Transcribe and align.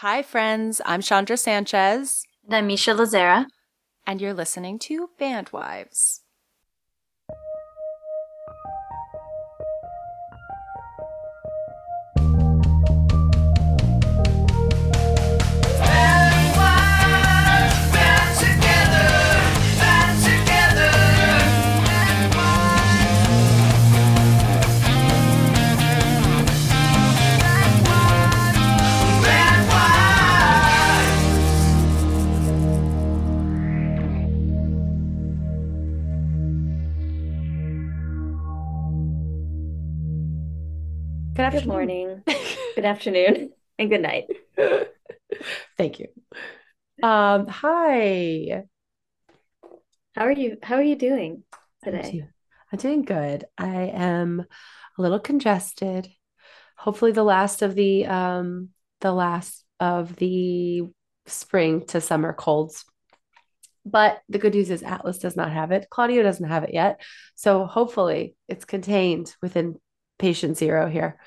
Hi, 0.00 0.22
friends. 0.22 0.80
I'm 0.86 1.02
Chondra 1.02 1.38
Sanchez. 1.38 2.24
And 2.46 2.54
I'm 2.54 2.68
Misha 2.68 2.92
Lazera. 2.92 3.44
And 4.06 4.18
you're 4.18 4.32
listening 4.32 4.78
to 4.78 5.10
Bandwives. 5.18 6.22
Good 41.40 41.54
afternoon. 41.54 41.62
Good 41.62 41.68
morning. 41.68 42.22
good 42.74 42.84
afternoon. 42.84 43.50
And 43.78 43.88
good 43.88 44.02
night. 44.02 44.26
Thank 45.78 46.00
you. 46.00 46.08
Um, 47.02 47.46
hi. 47.46 48.64
How 50.14 50.26
are 50.26 50.32
you? 50.32 50.58
How 50.62 50.74
are 50.74 50.82
you 50.82 50.96
doing 50.96 51.44
today? 51.82 52.02
I'm, 52.04 52.10
do- 52.10 52.26
I'm 52.70 52.78
doing 52.78 53.02
good. 53.04 53.46
I 53.56 53.84
am 53.86 54.44
a 54.98 55.00
little 55.00 55.18
congested. 55.18 56.08
Hopefully 56.76 57.12
the 57.12 57.24
last 57.24 57.62
of 57.62 57.74
the 57.74 58.04
um 58.04 58.68
the 59.00 59.12
last 59.12 59.64
of 59.80 60.16
the 60.16 60.82
spring 61.24 61.86
to 61.86 62.02
summer 62.02 62.34
colds. 62.34 62.84
But 63.86 64.20
the 64.28 64.38
good 64.38 64.52
news 64.52 64.68
is 64.68 64.82
Atlas 64.82 65.16
does 65.16 65.36
not 65.36 65.50
have 65.50 65.72
it. 65.72 65.86
Claudio 65.88 66.22
doesn't 66.22 66.50
have 66.50 66.64
it 66.64 66.74
yet. 66.74 67.00
So 67.34 67.64
hopefully 67.64 68.36
it's 68.46 68.66
contained 68.66 69.34
within 69.40 69.76
patient 70.20 70.56
zero 70.56 70.88
here. 70.88 71.18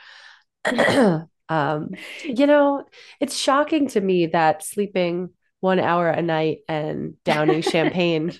um, 1.49 1.89
you 2.23 2.47
know, 2.47 2.85
it's 3.19 3.37
shocking 3.37 3.87
to 3.89 4.01
me 4.01 4.27
that 4.27 4.63
sleeping 4.63 5.29
one 5.59 5.79
hour 5.79 6.09
a 6.09 6.21
night 6.21 6.59
and 6.67 7.15
downing 7.23 7.61
champagne 7.73 8.33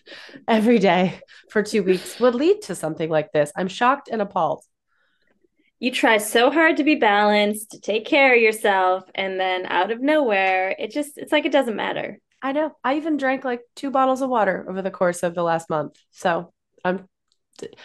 every 0.48 0.80
day 0.80 1.20
for 1.50 1.64
two 1.64 1.82
weeks 1.82 2.20
would 2.20 2.36
lead 2.36 2.62
to 2.64 2.76
something 2.76 3.10
like 3.10 3.32
this. 3.32 3.52
I'm 3.56 3.70
shocked 3.70 4.10
and 4.12 4.22
appalled. 4.22 4.64
You 5.80 5.92
try 5.92 6.18
so 6.18 6.50
hard 6.50 6.78
to 6.78 6.84
be 6.84 6.96
balanced, 6.96 7.72
to 7.72 7.80
take 7.80 8.06
care 8.06 8.36
of 8.36 8.42
yourself, 8.42 9.04
and 9.16 9.40
then 9.40 9.66
out 9.66 9.92
of 9.92 10.02
nowhere, 10.02 10.76
it 10.78 10.92
just, 10.92 11.18
it's 11.18 11.32
like 11.32 11.46
it 11.46 11.52
doesn't 11.52 11.76
matter. 11.76 12.20
I 12.42 12.52
know. 12.52 12.76
I 12.84 12.96
even 12.96 13.16
drank 13.16 13.46
like 13.46 13.62
two 13.76 13.90
bottles 13.90 14.22
of 14.22 14.30
water 14.30 14.66
over 14.70 14.82
the 14.82 14.92
course 14.92 15.24
of 15.24 15.34
the 15.34 15.44
last 15.44 15.70
month. 15.70 15.98
So 16.12 16.54
I'm, 16.84 17.08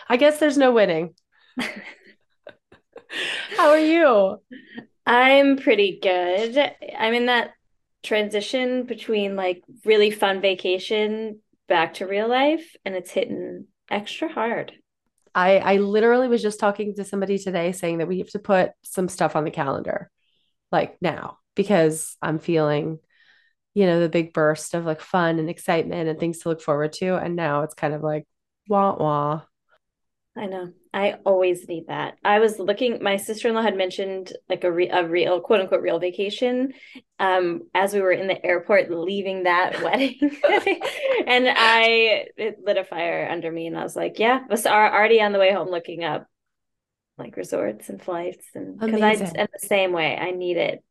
I 0.08 0.16
guess 0.16 0.40
there's 0.40 0.58
no 0.58 0.72
winning. 0.72 1.14
How 3.56 3.70
are 3.70 3.78
you? 3.78 4.40
I'm 5.06 5.56
pretty 5.56 5.98
good. 6.00 6.58
I'm 6.98 7.14
in 7.14 7.26
that 7.26 7.52
transition 8.02 8.84
between 8.84 9.36
like 9.36 9.62
really 9.84 10.10
fun 10.10 10.40
vacation 10.40 11.40
back 11.68 11.94
to 11.94 12.06
real 12.06 12.28
life, 12.28 12.76
and 12.84 12.94
it's 12.94 13.10
hitting 13.10 13.66
extra 13.90 14.28
hard. 14.28 14.72
I 15.34 15.58
I 15.58 15.76
literally 15.76 16.28
was 16.28 16.42
just 16.42 16.60
talking 16.60 16.94
to 16.96 17.04
somebody 17.04 17.38
today 17.38 17.72
saying 17.72 17.98
that 17.98 18.08
we 18.08 18.18
have 18.18 18.30
to 18.30 18.38
put 18.38 18.72
some 18.82 19.08
stuff 19.08 19.36
on 19.36 19.44
the 19.44 19.50
calendar 19.50 20.10
like 20.72 20.96
now 21.00 21.38
because 21.54 22.16
I'm 22.22 22.38
feeling 22.38 22.98
you 23.74 23.86
know 23.86 24.00
the 24.00 24.08
big 24.08 24.32
burst 24.32 24.74
of 24.74 24.84
like 24.84 25.00
fun 25.00 25.38
and 25.38 25.48
excitement 25.50 26.08
and 26.08 26.18
things 26.18 26.40
to 26.40 26.48
look 26.48 26.60
forward 26.60 26.92
to 26.94 27.16
and 27.16 27.36
now 27.36 27.62
it's 27.62 27.74
kind 27.74 27.94
of 27.94 28.02
like 28.02 28.26
wah 28.68 28.96
wah 28.96 29.42
I 30.36 30.46
know. 30.46 30.72
I 30.92 31.16
always 31.24 31.68
need 31.68 31.86
that. 31.88 32.18
I 32.24 32.38
was 32.38 32.58
looking. 32.58 33.02
My 33.02 33.16
sister 33.16 33.48
in 33.48 33.54
law 33.54 33.62
had 33.62 33.76
mentioned 33.76 34.32
like 34.48 34.64
a, 34.64 34.72
re, 34.72 34.88
a 34.88 35.06
real 35.06 35.40
quote 35.40 35.60
unquote 35.60 35.82
real 35.82 35.98
vacation, 35.98 36.72
um, 37.18 37.62
as 37.74 37.92
we 37.92 38.00
were 38.00 38.12
in 38.12 38.26
the 38.26 38.44
airport 38.44 38.90
leaving 38.90 39.44
that 39.44 39.82
wedding, 39.82 40.18
and 41.26 41.48
I 41.48 42.26
it 42.36 42.58
lit 42.64 42.78
a 42.78 42.84
fire 42.84 43.28
under 43.30 43.50
me, 43.50 43.66
and 43.66 43.78
I 43.78 43.82
was 43.82 43.96
like, 43.96 44.18
yeah, 44.18 44.40
was 44.48 44.66
already 44.66 45.20
on 45.20 45.32
the 45.32 45.38
way 45.38 45.52
home 45.52 45.68
looking 45.68 46.04
up 46.04 46.26
like 47.18 47.36
resorts 47.36 47.88
and 47.88 48.00
flights, 48.00 48.46
and 48.54 48.78
because 48.78 49.02
I 49.02 49.12
am 49.12 49.48
the 49.52 49.66
same 49.66 49.92
way. 49.92 50.16
I 50.16 50.30
need 50.30 50.56
it. 50.56 50.82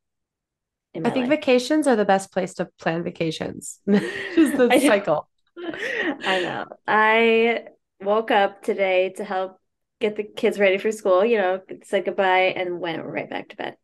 I 0.96 1.09
think 1.09 1.28
life. 1.28 1.40
vacations 1.40 1.88
are 1.88 1.96
the 1.96 2.06
best 2.06 2.31
place 2.31 2.56
to 2.56 2.69
plan 2.79 3.03
vacations. 3.03 3.79
Just 3.90 4.58
the 4.58 4.79
cycle. 4.81 5.29
I 5.58 6.41
know. 6.41 6.66
I 6.88 7.66
woke 8.02 8.31
up 8.31 8.64
today 8.64 9.14
to 9.18 9.24
help 9.24 9.59
get 10.00 10.16
the 10.16 10.24
kids 10.24 10.59
ready 10.59 10.78
for 10.78 10.91
school, 10.91 11.25
you 11.25 11.38
know, 11.38 11.62
said 11.84 12.06
goodbye 12.06 12.53
and 12.56 12.80
went 12.80 13.03
right 13.03 13.30
back 13.30 13.50
to 13.50 13.56
bed. 13.56 13.75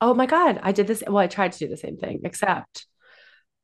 Oh 0.00 0.14
my 0.14 0.26
God. 0.26 0.60
I 0.62 0.72
did 0.72 0.86
this. 0.86 1.02
Well, 1.06 1.18
I 1.18 1.26
tried 1.26 1.52
to 1.52 1.58
do 1.58 1.68
the 1.68 1.76
same 1.76 1.96
thing, 1.96 2.20
except 2.24 2.86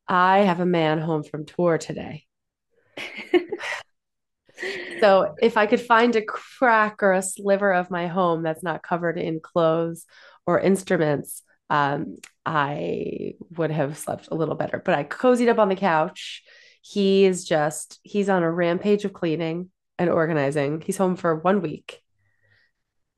I 0.08 0.40
have 0.40 0.60
a 0.60 0.66
man 0.66 0.98
home 0.98 1.22
from 1.24 1.44
tour 1.44 1.78
today. 1.78 2.24
so 5.00 5.34
if 5.40 5.56
I 5.56 5.66
could 5.66 5.80
find 5.80 6.14
a 6.16 6.22
crack 6.22 7.02
or 7.02 7.12
a 7.12 7.22
sliver 7.22 7.72
of 7.72 7.90
my 7.90 8.06
home 8.06 8.42
that's 8.42 8.62
not 8.62 8.82
covered 8.82 9.18
in 9.18 9.40
clothes 9.40 10.06
or 10.46 10.60
instruments, 10.60 11.42
um, 11.68 12.16
I 12.44 13.34
would 13.56 13.70
have 13.70 13.98
slept 13.98 14.28
a 14.30 14.34
little 14.34 14.54
better. 14.54 14.80
But 14.84 14.94
I 14.94 15.04
cozied 15.04 15.48
up 15.48 15.58
on 15.58 15.68
the 15.68 15.76
couch. 15.76 16.42
He 16.80 17.24
is 17.24 17.44
just, 17.44 18.00
he's 18.02 18.28
on 18.28 18.42
a 18.42 18.50
rampage 18.50 19.04
of 19.04 19.12
cleaning 19.12 19.70
and 20.02 20.10
organizing. 20.10 20.80
He's 20.80 20.96
home 20.96 21.16
for 21.16 21.36
one 21.36 21.62
week. 21.62 22.00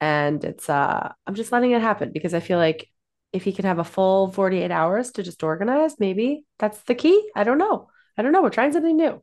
And 0.01 0.45
it's 0.45 0.69
uh 0.69 1.13
I'm 1.27 1.35
just 1.35 1.53
letting 1.53 1.73
it 1.73 1.81
happen 1.81 2.13
because 2.13 2.35
I 2.35 2.41
feel 2.41 2.59
like 2.59 2.89
if 3.33 3.43
he 3.43 3.53
can 3.53 3.65
have 3.65 3.79
a 3.79 3.85
full 3.85 4.31
48 4.31 4.71
hours 4.71 5.11
to 5.13 5.23
just 5.23 5.43
organize, 5.43 5.99
maybe 5.99 6.45
that's 6.59 6.81
the 6.83 6.95
key. 6.95 7.31
I 7.35 7.43
don't 7.45 7.59
know. 7.59 7.89
I 8.17 8.23
don't 8.23 8.33
know. 8.33 8.43
We're 8.43 8.51
trying 8.51 8.73
something 8.73 8.97
new. 8.97 9.23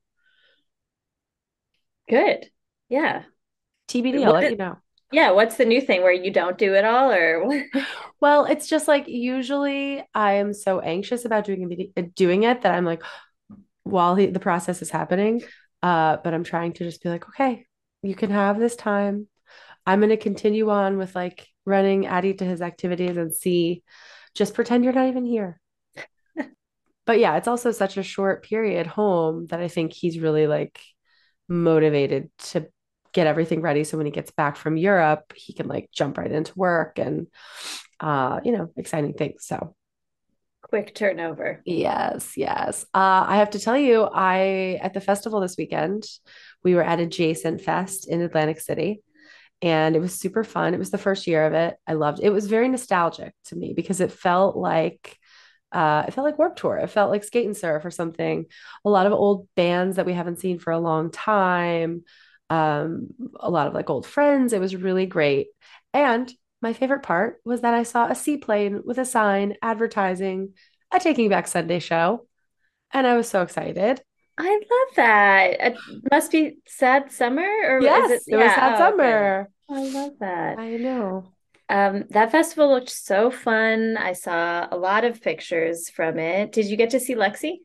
Good. 2.09 2.49
Yeah. 2.89 3.23
TBD, 3.87 4.25
I'll 4.25 4.33
let 4.33 4.51
you 4.51 4.57
know. 4.57 4.77
Yeah, 5.13 5.31
what's 5.31 5.57
the 5.57 5.65
new 5.65 5.81
thing 5.81 6.03
where 6.03 6.13
you 6.13 6.31
don't 6.31 6.57
do 6.57 6.73
it 6.73 6.85
all 6.85 7.11
or 7.11 7.65
Well, 8.21 8.45
it's 8.45 8.67
just 8.67 8.87
like 8.87 9.07
usually 9.07 10.03
I 10.13 10.33
am 10.33 10.53
so 10.53 10.79
anxious 10.79 11.25
about 11.25 11.45
doing 11.45 11.91
doing 12.15 12.43
it 12.43 12.61
that 12.61 12.73
I'm 12.73 12.85
like 12.85 13.03
while 13.83 14.15
he, 14.15 14.27
the 14.27 14.39
process 14.39 14.81
is 14.81 14.89
happening, 14.89 15.41
uh, 15.83 16.17
but 16.23 16.33
I'm 16.33 16.43
trying 16.43 16.73
to 16.73 16.83
just 16.83 17.01
be 17.03 17.09
like, 17.09 17.27
okay, 17.29 17.65
you 18.03 18.15
can 18.15 18.31
have 18.31 18.59
this 18.59 18.75
time. 18.75 19.27
I'm 19.85 19.99
going 19.99 20.09
to 20.09 20.17
continue 20.17 20.69
on 20.69 20.97
with 20.97 21.15
like 21.15 21.47
running 21.65 22.05
Addie 22.05 22.35
to 22.35 22.45
his 22.45 22.61
activities 22.61 23.17
and 23.17 23.33
see, 23.33 23.83
just 24.35 24.53
pretend 24.53 24.83
you're 24.83 24.93
not 24.93 25.09
even 25.09 25.25
here. 25.25 25.59
but 27.05 27.19
yeah, 27.19 27.37
it's 27.37 27.47
also 27.47 27.71
such 27.71 27.97
a 27.97 28.03
short 28.03 28.43
period 28.43 28.87
home 28.87 29.47
that 29.47 29.59
I 29.59 29.67
think 29.67 29.93
he's 29.93 30.19
really 30.19 30.47
like 30.47 30.79
motivated 31.49 32.29
to 32.37 32.67
get 33.13 33.27
everything 33.27 33.61
ready. 33.61 33.83
So 33.83 33.97
when 33.97 34.05
he 34.05 34.11
gets 34.11 34.31
back 34.31 34.55
from 34.55 34.77
Europe, 34.77 35.33
he 35.35 35.53
can 35.53 35.67
like 35.67 35.89
jump 35.91 36.17
right 36.17 36.31
into 36.31 36.53
work 36.55 36.97
and, 36.97 37.27
uh, 37.99 38.39
you 38.43 38.51
know, 38.51 38.71
exciting 38.77 39.13
things. 39.13 39.45
So 39.45 39.75
quick 40.71 40.95
turnover. 40.95 41.61
Yes, 41.65 42.37
yes. 42.37 42.83
Uh, 42.93 43.25
I 43.27 43.37
have 43.37 43.51
to 43.51 43.59
tell 43.59 43.77
you, 43.77 44.03
I 44.03 44.79
at 44.81 44.93
the 44.93 45.01
festival 45.01 45.41
this 45.41 45.57
weekend, 45.57 46.05
we 46.63 46.75
were 46.75 46.83
at 46.83 47.01
Adjacent 47.01 47.59
Fest 47.59 48.07
in 48.07 48.21
Atlantic 48.21 48.61
City, 48.61 49.03
and 49.61 49.97
it 49.97 49.99
was 49.99 50.17
super 50.17 50.45
fun. 50.45 50.73
It 50.73 50.79
was 50.79 50.89
the 50.89 50.97
first 50.97 51.27
year 51.27 51.45
of 51.45 51.53
it. 51.53 51.75
I 51.85 51.93
loved 51.93 52.19
it. 52.19 52.27
It 52.27 52.33
was 52.33 52.47
very 52.47 52.69
nostalgic 52.69 53.33
to 53.45 53.55
me 53.57 53.73
because 53.75 53.99
it 53.99 54.13
felt 54.13 54.55
like 54.55 55.17
uh, 55.73 56.05
it 56.07 56.13
felt 56.13 56.23
like 56.23 56.37
Warped 56.37 56.59
Tour. 56.59 56.77
It 56.77 56.89
felt 56.89 57.11
like 57.11 57.25
Skate 57.25 57.45
and 57.45 57.57
Surf 57.57 57.83
or 57.83 57.91
something. 57.91 58.45
A 58.85 58.89
lot 58.89 59.07
of 59.07 59.11
old 59.11 59.49
bands 59.55 59.97
that 59.97 60.05
we 60.05 60.13
haven't 60.13 60.39
seen 60.39 60.57
for 60.57 60.71
a 60.71 60.79
long 60.79 61.11
time. 61.11 62.05
Um, 62.49 63.09
a 63.37 63.49
lot 63.49 63.67
of 63.67 63.73
like 63.73 63.89
old 63.89 64.05
friends. 64.05 64.53
It 64.53 64.61
was 64.61 64.73
really 64.75 65.05
great. 65.05 65.47
And 65.93 66.31
my 66.61 66.73
favorite 66.73 67.03
part 67.03 67.41
was 67.43 67.61
that 67.61 67.73
I 67.73 67.83
saw 67.83 68.07
a 68.07 68.15
seaplane 68.15 68.81
with 68.85 68.97
a 68.97 69.05
sign 69.05 69.55
advertising 69.61 70.53
a 70.93 70.99
Taking 70.99 71.29
Back 71.29 71.47
Sunday 71.47 71.79
show. 71.79 72.27
And 72.91 73.07
I 73.07 73.15
was 73.15 73.29
so 73.29 73.41
excited. 73.41 74.01
I 74.37 74.53
love 74.53 74.95
that. 74.95 75.57
It 75.59 75.77
must 76.11 76.31
be 76.31 76.57
sad 76.67 77.11
summer 77.11 77.41
or 77.41 77.81
yes, 77.81 78.11
it, 78.11 78.33
it 78.33 78.37
yeah. 78.37 78.45
was 78.45 78.55
sad 78.55 78.73
oh, 78.73 78.77
summer. 78.77 79.49
Okay. 79.69 79.81
I 79.81 79.91
love 79.91 80.13
that. 80.19 80.59
I 80.59 80.77
know. 80.77 81.33
Um, 81.69 82.03
that 82.09 82.31
festival 82.31 82.69
looked 82.69 82.89
so 82.89 83.31
fun. 83.31 83.97
I 83.97 84.13
saw 84.13 84.67
a 84.69 84.77
lot 84.77 85.05
of 85.05 85.21
pictures 85.21 85.89
from 85.89 86.19
it. 86.19 86.51
Did 86.51 86.65
you 86.65 86.75
get 86.75 86.89
to 86.89 86.99
see 86.99 87.15
Lexi? 87.15 87.59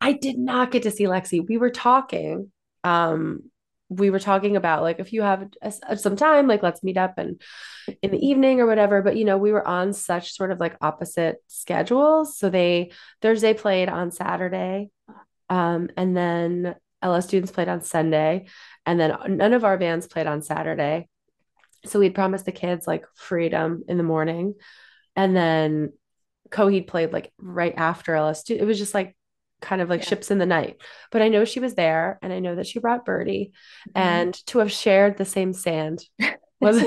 I 0.00 0.12
did 0.12 0.38
not 0.38 0.70
get 0.70 0.82
to 0.82 0.90
see 0.90 1.04
Lexi. 1.04 1.46
We 1.46 1.56
were 1.56 1.70
talking 1.70 2.50
um 2.84 3.44
we 3.98 4.10
were 4.10 4.18
talking 4.18 4.56
about 4.56 4.82
like 4.82 4.98
if 4.98 5.12
you 5.12 5.22
have 5.22 5.48
a, 5.62 5.96
some 5.96 6.16
time 6.16 6.46
like 6.46 6.62
let's 6.62 6.82
meet 6.82 6.96
up 6.96 7.14
and 7.18 7.40
in 8.02 8.10
the 8.10 8.26
evening 8.26 8.60
or 8.60 8.66
whatever 8.66 9.02
but 9.02 9.16
you 9.16 9.24
know 9.24 9.38
we 9.38 9.52
were 9.52 9.66
on 9.66 9.92
such 9.92 10.32
sort 10.32 10.50
of 10.50 10.60
like 10.60 10.76
opposite 10.80 11.36
schedules. 11.48 12.38
So 12.38 12.50
they 12.50 12.92
thursday 13.20 13.54
played 13.54 13.88
on 13.88 14.10
saturday 14.10 14.90
um, 15.48 15.90
and 15.96 16.16
then 16.16 16.74
L.S. 17.02 17.26
Dunes 17.26 17.50
played 17.50 17.68
on 17.68 17.82
sunday 17.82 18.46
and 18.86 18.98
then 18.98 19.16
none 19.28 19.52
of 19.52 19.64
our 19.64 19.78
bands 19.78 20.06
played 20.06 20.26
on 20.26 20.42
saturday. 20.42 21.08
So 21.84 21.98
we'd 21.98 22.14
promised 22.14 22.44
the 22.44 22.52
kids 22.52 22.86
like 22.86 23.04
freedom 23.16 23.82
in 23.88 23.96
the 23.96 24.04
morning 24.04 24.54
and 25.16 25.36
then 25.36 25.92
coheed 26.50 26.86
played 26.86 27.12
like 27.12 27.32
right 27.38 27.74
after 27.76 28.14
ls 28.14 28.44
it 28.50 28.64
was 28.64 28.78
just 28.78 28.92
like 28.92 29.16
kind 29.62 29.80
of 29.80 29.88
like 29.88 30.02
yeah. 30.02 30.08
ships 30.08 30.30
in 30.30 30.38
the 30.38 30.46
night. 30.46 30.76
But 31.10 31.22
I 31.22 31.28
know 31.28 31.44
she 31.44 31.60
was 31.60 31.74
there 31.74 32.18
and 32.22 32.32
I 32.32 32.40
know 32.40 32.56
that 32.56 32.66
she 32.66 32.80
brought 32.80 33.04
Birdie 33.04 33.52
mm-hmm. 33.88 33.98
and 33.98 34.34
to 34.46 34.58
have 34.58 34.72
shared 34.72 35.16
the 35.16 35.24
same 35.24 35.52
sand 35.52 36.04
was 36.60 36.82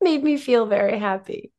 made 0.00 0.22
me 0.22 0.36
feel 0.36 0.66
very 0.66 0.98
happy. 0.98 1.52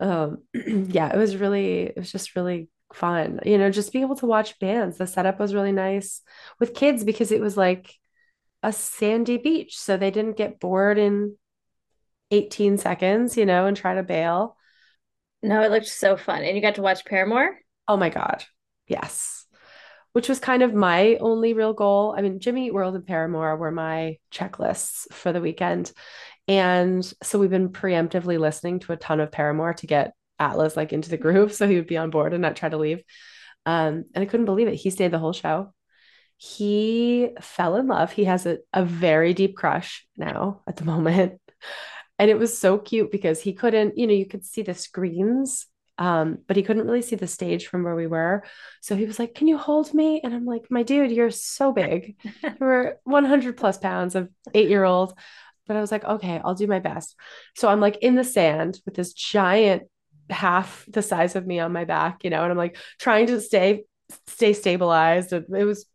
Um 0.00 0.38
yeah, 0.54 1.12
it 1.12 1.16
was 1.16 1.36
really 1.36 1.82
it 1.82 1.96
was 1.96 2.10
just 2.10 2.34
really 2.34 2.68
fun. 2.92 3.40
You 3.44 3.58
know, 3.58 3.70
just 3.70 3.92
being 3.92 4.04
able 4.04 4.16
to 4.16 4.26
watch 4.26 4.58
bands. 4.58 4.98
The 4.98 5.06
setup 5.06 5.38
was 5.38 5.54
really 5.54 5.72
nice 5.72 6.22
with 6.58 6.74
kids 6.74 7.04
because 7.04 7.30
it 7.30 7.40
was 7.40 7.56
like 7.56 7.94
a 8.62 8.72
sandy 8.72 9.36
beach. 9.36 9.78
So 9.78 9.96
they 9.96 10.10
didn't 10.10 10.36
get 10.36 10.60
bored 10.60 10.98
in 10.98 11.36
18 12.30 12.78
seconds, 12.78 13.36
you 13.36 13.46
know, 13.46 13.66
and 13.66 13.76
try 13.76 13.94
to 13.94 14.02
bail. 14.02 14.56
No, 15.42 15.62
it 15.62 15.70
looked 15.70 15.86
so 15.86 16.16
fun. 16.16 16.42
And 16.42 16.56
you 16.56 16.62
got 16.62 16.76
to 16.76 16.82
watch 16.82 17.04
Paramore? 17.04 17.56
Oh 17.88 17.96
my 17.96 18.08
God. 18.08 18.44
Yes. 18.86 19.46
Which 20.12 20.28
was 20.28 20.38
kind 20.38 20.62
of 20.62 20.74
my 20.74 21.16
only 21.16 21.52
real 21.52 21.74
goal. 21.74 22.14
I 22.16 22.22
mean, 22.22 22.40
Jimmy 22.40 22.70
World 22.70 22.94
and 22.94 23.06
Paramore 23.06 23.56
were 23.56 23.70
my 23.70 24.18
checklists 24.32 25.12
for 25.12 25.32
the 25.32 25.40
weekend. 25.40 25.92
And 26.48 27.04
so 27.22 27.38
we've 27.38 27.50
been 27.50 27.70
preemptively 27.70 28.38
listening 28.38 28.80
to 28.80 28.92
a 28.92 28.96
ton 28.96 29.20
of 29.20 29.32
Paramore 29.32 29.74
to 29.74 29.86
get 29.86 30.14
Atlas 30.38 30.76
like 30.76 30.92
into 30.92 31.10
the 31.10 31.16
groove 31.16 31.52
so 31.52 31.66
he 31.68 31.76
would 31.76 31.86
be 31.86 31.96
on 31.96 32.10
board 32.10 32.32
and 32.32 32.42
not 32.42 32.56
try 32.56 32.68
to 32.68 32.76
leave. 32.76 33.02
Um, 33.66 34.04
and 34.14 34.22
I 34.22 34.26
couldn't 34.26 34.46
believe 34.46 34.68
it. 34.68 34.74
He 34.74 34.90
stayed 34.90 35.10
the 35.10 35.18
whole 35.18 35.32
show. 35.32 35.72
He 36.38 37.30
fell 37.40 37.76
in 37.76 37.86
love. 37.86 38.12
He 38.12 38.24
has 38.24 38.46
a, 38.46 38.58
a 38.72 38.84
very 38.84 39.34
deep 39.34 39.56
crush 39.56 40.06
now 40.16 40.62
at 40.66 40.76
the 40.76 40.84
moment. 40.92 41.40
And 42.18 42.30
it 42.30 42.38
was 42.38 42.56
so 42.56 42.78
cute 42.78 43.10
because 43.10 43.40
he 43.40 43.52
couldn't, 43.52 43.98
you 43.98 44.06
know, 44.06 44.14
you 44.14 44.26
could 44.26 44.44
see 44.44 44.62
the 44.62 44.74
screens 44.74 45.66
um, 45.98 46.38
but 46.46 46.56
he 46.56 46.62
couldn't 46.62 46.84
really 46.84 47.02
see 47.02 47.16
the 47.16 47.26
stage 47.26 47.66
from 47.66 47.82
where 47.82 47.94
we 47.94 48.06
were. 48.06 48.44
So 48.82 48.96
he 48.96 49.06
was 49.06 49.18
like, 49.18 49.34
Can 49.34 49.48
you 49.48 49.56
hold 49.56 49.94
me? 49.94 50.20
And 50.22 50.34
I'm 50.34 50.44
like, 50.44 50.70
My 50.70 50.82
dude, 50.82 51.10
you're 51.10 51.30
so 51.30 51.72
big. 51.72 52.16
We're 52.60 52.96
100 53.04 53.56
plus 53.56 53.78
pounds 53.78 54.14
of 54.14 54.28
eight 54.54 54.68
year 54.68 54.84
old. 54.84 55.18
But 55.66 55.76
I 55.76 55.80
was 55.80 55.90
like, 55.90 56.04
Okay, 56.04 56.40
I'll 56.44 56.54
do 56.54 56.66
my 56.66 56.80
best. 56.80 57.16
So 57.56 57.68
I'm 57.68 57.80
like 57.80 57.98
in 57.98 58.14
the 58.14 58.24
sand 58.24 58.80
with 58.84 58.94
this 58.94 59.12
giant 59.12 59.84
half 60.28 60.84
the 60.88 61.02
size 61.02 61.36
of 61.36 61.46
me 61.46 61.60
on 61.60 61.72
my 61.72 61.84
back, 61.84 62.24
you 62.24 62.30
know, 62.30 62.42
and 62.42 62.50
I'm 62.50 62.58
like 62.58 62.76
trying 62.98 63.28
to 63.28 63.40
stay 63.40 63.84
stay 64.26 64.52
stabilized. 64.52 65.32
And 65.32 65.46
it 65.56 65.64
was 65.64 65.86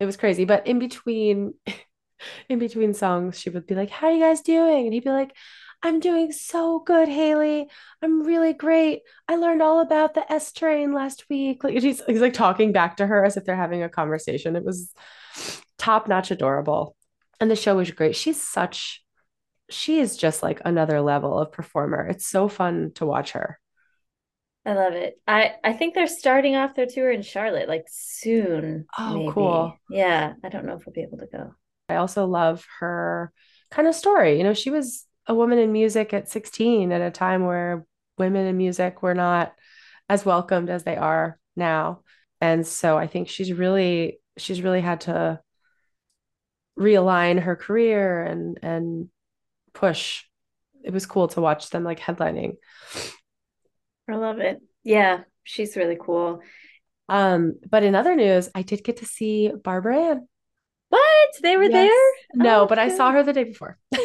it 0.00 0.06
was 0.06 0.16
crazy. 0.16 0.46
But 0.46 0.66
in 0.66 0.78
between 0.78 1.54
in 2.48 2.58
between 2.58 2.94
songs, 2.94 3.38
she 3.38 3.50
would 3.50 3.66
be 3.66 3.74
like, 3.74 3.90
How 3.90 4.06
are 4.06 4.12
you 4.12 4.20
guys 4.20 4.40
doing? 4.40 4.86
And 4.86 4.94
he'd 4.94 5.04
be 5.04 5.10
like, 5.10 5.32
I'm 5.84 6.00
doing 6.00 6.32
so 6.32 6.78
good, 6.78 7.08
Hayley. 7.08 7.68
I'm 8.00 8.22
really 8.22 8.54
great. 8.54 9.02
I 9.28 9.36
learned 9.36 9.60
all 9.60 9.80
about 9.80 10.14
the 10.14 10.32
S 10.32 10.50
train 10.50 10.94
last 10.94 11.28
week. 11.28 11.62
Like 11.62 11.74
he's, 11.74 12.02
he's 12.06 12.22
like 12.22 12.32
talking 12.32 12.72
back 12.72 12.96
to 12.96 13.06
her 13.06 13.22
as 13.22 13.36
if 13.36 13.44
they're 13.44 13.54
having 13.54 13.82
a 13.82 13.90
conversation. 13.90 14.56
It 14.56 14.64
was 14.64 14.94
top 15.76 16.08
notch 16.08 16.30
adorable. 16.30 16.96
And 17.38 17.50
the 17.50 17.56
show 17.56 17.76
was 17.76 17.90
great. 17.90 18.16
She's 18.16 18.42
such, 18.42 19.04
she 19.68 20.00
is 20.00 20.16
just 20.16 20.42
like 20.42 20.62
another 20.64 21.02
level 21.02 21.38
of 21.38 21.52
performer. 21.52 22.06
It's 22.06 22.26
so 22.26 22.48
fun 22.48 22.92
to 22.94 23.04
watch 23.04 23.32
her. 23.32 23.58
I 24.64 24.72
love 24.72 24.94
it. 24.94 25.20
I 25.28 25.56
I 25.62 25.74
think 25.74 25.94
they're 25.94 26.06
starting 26.06 26.56
off 26.56 26.74
their 26.74 26.86
tour 26.86 27.10
in 27.10 27.20
Charlotte 27.20 27.68
like 27.68 27.84
soon. 27.90 28.86
Oh, 28.98 29.18
maybe. 29.18 29.32
cool. 29.32 29.76
Yeah, 29.90 30.32
I 30.42 30.48
don't 30.48 30.64
know 30.64 30.76
if 30.76 30.86
we'll 30.86 30.94
be 30.94 31.02
able 31.02 31.18
to 31.18 31.26
go. 31.26 31.54
I 31.90 31.96
also 31.96 32.24
love 32.24 32.64
her 32.80 33.30
kind 33.70 33.86
of 33.86 33.94
story. 33.94 34.38
You 34.38 34.44
know, 34.44 34.54
she 34.54 34.70
was 34.70 35.04
a 35.26 35.34
woman 35.34 35.58
in 35.58 35.72
music 35.72 36.12
at 36.12 36.28
16 36.28 36.92
at 36.92 37.00
a 37.00 37.10
time 37.10 37.44
where 37.44 37.86
women 38.18 38.46
in 38.46 38.56
music 38.56 39.02
were 39.02 39.14
not 39.14 39.54
as 40.08 40.24
welcomed 40.24 40.70
as 40.70 40.84
they 40.84 40.96
are 40.96 41.38
now. 41.56 42.00
And 42.40 42.66
so 42.66 42.98
I 42.98 43.06
think 43.06 43.28
she's 43.28 43.52
really 43.52 44.18
she's 44.36 44.62
really 44.62 44.80
had 44.80 45.02
to 45.02 45.40
realign 46.78 47.40
her 47.40 47.56
career 47.56 48.22
and 48.22 48.58
and 48.62 49.08
push. 49.72 50.24
It 50.82 50.92
was 50.92 51.06
cool 51.06 51.28
to 51.28 51.40
watch 51.40 51.70
them 51.70 51.84
like 51.84 52.00
headlining. 52.00 52.56
I 54.08 54.16
love 54.16 54.38
it. 54.38 54.60
Yeah, 54.82 55.20
she's 55.44 55.76
really 55.76 55.96
cool. 55.98 56.42
Um, 57.08 57.54
but 57.68 57.82
in 57.82 57.94
other 57.94 58.14
news, 58.14 58.50
I 58.54 58.62
did 58.62 58.84
get 58.84 58.98
to 58.98 59.06
see 59.06 59.50
Barbara 59.50 59.98
Ann. 59.98 60.28
What? 60.90 61.30
They 61.42 61.56
were 61.56 61.64
yes. 61.64 61.72
there? 61.72 62.44
No, 62.44 62.62
oh, 62.62 62.66
but 62.66 62.78
I 62.78 62.94
saw 62.94 63.12
her 63.12 63.22
the 63.22 63.32
day 63.32 63.44
before. 63.44 63.78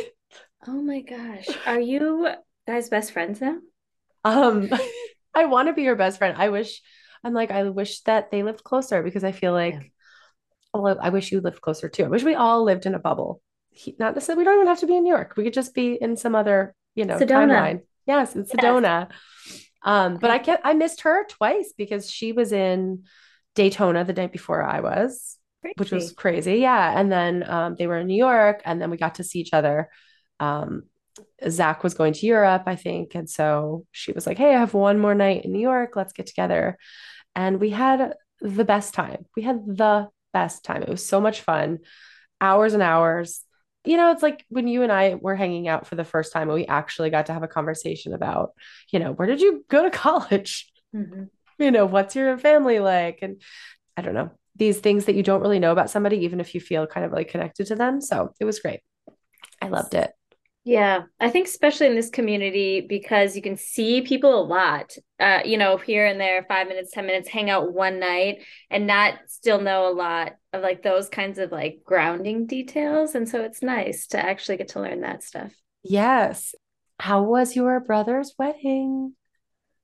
Oh 0.68 0.82
my 0.82 1.02
gosh. 1.02 1.48
Are 1.66 1.80
you 1.80 2.30
guys 2.68 2.90
best 2.90 3.12
friends 3.12 3.42
now? 3.42 3.58
Um 4.24 4.70
I 5.34 5.46
want 5.46 5.68
to 5.68 5.74
be 5.74 5.84
your 5.84 5.96
best 5.96 6.18
friend. 6.18 6.36
I 6.38 6.50
wish 6.50 6.82
I'm 7.24 7.34
like 7.34 7.52
I 7.52 7.64
wish 7.70 8.02
that 8.02 8.32
they 8.32 8.44
lived 8.44 8.64
closer 8.64 9.04
because 9.04 9.24
I 9.24 9.32
feel 9.32 9.54
like 9.54 9.76
yeah. 9.76 9.82
well, 10.74 10.98
I 11.02 11.10
wish 11.10 11.32
you 11.32 11.42
lived 11.42 11.62
closer 11.62 11.88
too. 11.88 12.06
I 12.06 12.10
wish 12.10 12.24
we 12.24 12.36
all 12.36 12.64
lived 12.64 12.86
in 12.86 12.96
a 12.96 13.00
bubble. 13.00 13.42
He, 13.72 13.96
not 14.00 14.16
necessarily 14.16 14.42
we 14.42 14.46
don't 14.46 14.56
even 14.56 14.68
have 14.68 14.80
to 14.80 14.88
be 14.88 14.98
in 14.98 15.04
New 15.04 15.14
York. 15.14 15.36
We 15.38 15.44
could 15.44 15.54
just 15.54 15.74
be 15.74 15.94
in 15.94 16.18
some 16.18 16.36
other, 16.36 16.76
you 16.96 17.06
know, 17.06 17.18
Sedona. 17.18 17.48
timeline. 17.48 17.82
Yes, 18.06 18.36
in 18.36 18.44
Sedona. 18.44 19.10
Yes. 19.46 19.66
Um, 19.84 20.18
but 20.18 20.30
I 20.30 20.40
can't 20.40 20.60
I 20.64 20.74
missed 20.74 21.02
her 21.02 21.26
twice 21.28 21.74
because 21.78 22.12
she 22.12 22.34
was 22.34 22.52
in 22.52 23.06
Daytona 23.56 24.04
the 24.04 24.14
night 24.14 24.34
before 24.34 24.62
I 24.62 24.82
was, 24.82 25.38
crazy. 25.62 25.76
which 25.78 25.92
was 25.92 26.12
crazy. 26.12 26.56
Yeah. 26.56 27.00
And 27.00 27.10
then 27.10 27.50
um, 27.50 27.76
they 27.78 27.88
were 27.88 28.00
in 28.00 28.08
New 28.08 28.18
York 28.18 28.62
and 28.66 28.82
then 28.82 28.90
we 28.90 28.98
got 28.98 29.16
to 29.16 29.24
see 29.24 29.40
each 29.40 29.54
other 29.54 29.90
um, 30.40 30.84
Zach 31.48 31.84
was 31.84 31.94
going 31.94 32.14
to 32.14 32.26
Europe, 32.26 32.64
I 32.66 32.76
think. 32.76 33.16
And 33.16 33.30
so 33.30 33.86
she 33.92 34.12
was 34.12 34.28
like, 34.28 34.38
Hey, 34.38 34.54
I 34.54 34.60
have 34.60 34.74
one 34.74 35.00
more 35.00 35.16
night 35.16 35.46
in 35.46 35.52
New 35.52 35.60
York. 35.60 35.96
Let's 35.96 36.14
get 36.14 36.28
together. 36.28 36.78
And 37.36 37.60
we 37.60 37.70
had 37.70 38.14
the 38.42 38.66
best 38.66 38.94
time. 38.94 39.26
We 39.36 39.44
had 39.44 39.66
the 39.66 40.10
best 40.34 40.64
time. 40.64 40.84
It 40.84 40.90
was 40.90 41.06
so 41.06 41.22
much 41.22 41.42
fun, 41.42 41.80
hours 42.42 42.74
and 42.74 42.84
hours. 42.84 43.44
You 43.86 43.98
know, 43.98 44.12
it's 44.12 44.24
like 44.24 44.46
when 44.50 44.68
you 44.68 44.84
and 44.84 44.92
I 44.92 45.16
were 45.16 45.36
hanging 45.36 45.68
out 45.68 45.88
for 45.88 45.96
the 45.96 46.04
first 46.04 46.34
time 46.34 46.50
and 46.50 46.54
we 46.54 46.66
actually 46.66 47.10
got 47.10 47.28
to 47.28 47.34
have 47.34 47.44
a 47.44 47.48
conversation 47.48 48.14
about, 48.14 48.52
you 48.92 49.00
know, 49.00 49.12
where 49.12 49.28
did 49.28 49.42
you 49.42 49.66
go 49.70 49.84
to 49.84 49.90
college? 49.98 50.72
Mm-hmm. 50.96 51.24
You 51.58 51.72
know, 51.72 51.86
what's 51.86 52.16
your 52.16 52.38
family 52.38 52.80
like? 52.80 53.20
And 53.22 53.42
I 53.98 54.02
don't 54.02 54.14
know, 54.14 54.32
these 54.56 54.80
things 54.80 55.06
that 55.06 55.16
you 55.16 55.24
don't 55.24 55.42
really 55.42 55.60
know 55.60 55.72
about 55.72 55.90
somebody, 55.90 56.18
even 56.26 56.40
if 56.40 56.54
you 56.54 56.62
feel 56.62 56.88
kind 56.88 57.06
of 57.06 57.12
like 57.12 57.30
connected 57.30 57.68
to 57.68 57.76
them. 57.76 58.02
So 58.02 58.34
it 58.40 58.46
was 58.46 58.60
great. 58.60 58.82
I 59.62 59.68
loved 59.68 59.94
it. 59.94 60.12
Yeah, 60.66 61.04
I 61.20 61.30
think 61.30 61.48
especially 61.48 61.88
in 61.88 61.96
this 61.96 62.10
community 62.10 62.82
because 62.82 63.36
you 63.36 63.42
can 63.42 63.56
see 63.56 64.02
people 64.02 64.40
a 64.40 64.44
lot, 64.44 64.94
uh, 65.20 65.40
you 65.46 65.58
know, 65.58 65.78
here 65.78 66.06
and 66.06 66.20
there, 66.20 66.46
five 66.48 66.68
minutes, 66.68 66.92
10 66.92 67.06
minutes, 67.06 67.30
hang 67.30 67.50
out 67.50 67.74
one 67.74 68.00
night 68.00 68.44
and 68.70 68.86
not 68.86 69.16
still 69.28 69.62
know 69.62 69.90
a 69.90 69.94
lot 69.96 70.36
of 70.52 70.62
like 70.62 70.84
those 70.84 71.10
kinds 71.10 71.40
of 71.40 71.52
like 71.52 71.80
grounding 71.86 72.46
details. 72.46 73.16
And 73.16 73.28
so 73.28 73.42
it's 73.42 73.64
nice 73.64 74.08
to 74.08 74.24
actually 74.24 74.58
get 74.58 74.70
to 74.70 74.82
learn 74.82 75.02
that 75.02 75.24
stuff. 75.24 75.54
Yes. 75.84 76.54
How 77.00 77.24
was 77.24 77.56
your 77.56 77.80
brother's 77.80 78.36
wedding? 78.38 79.16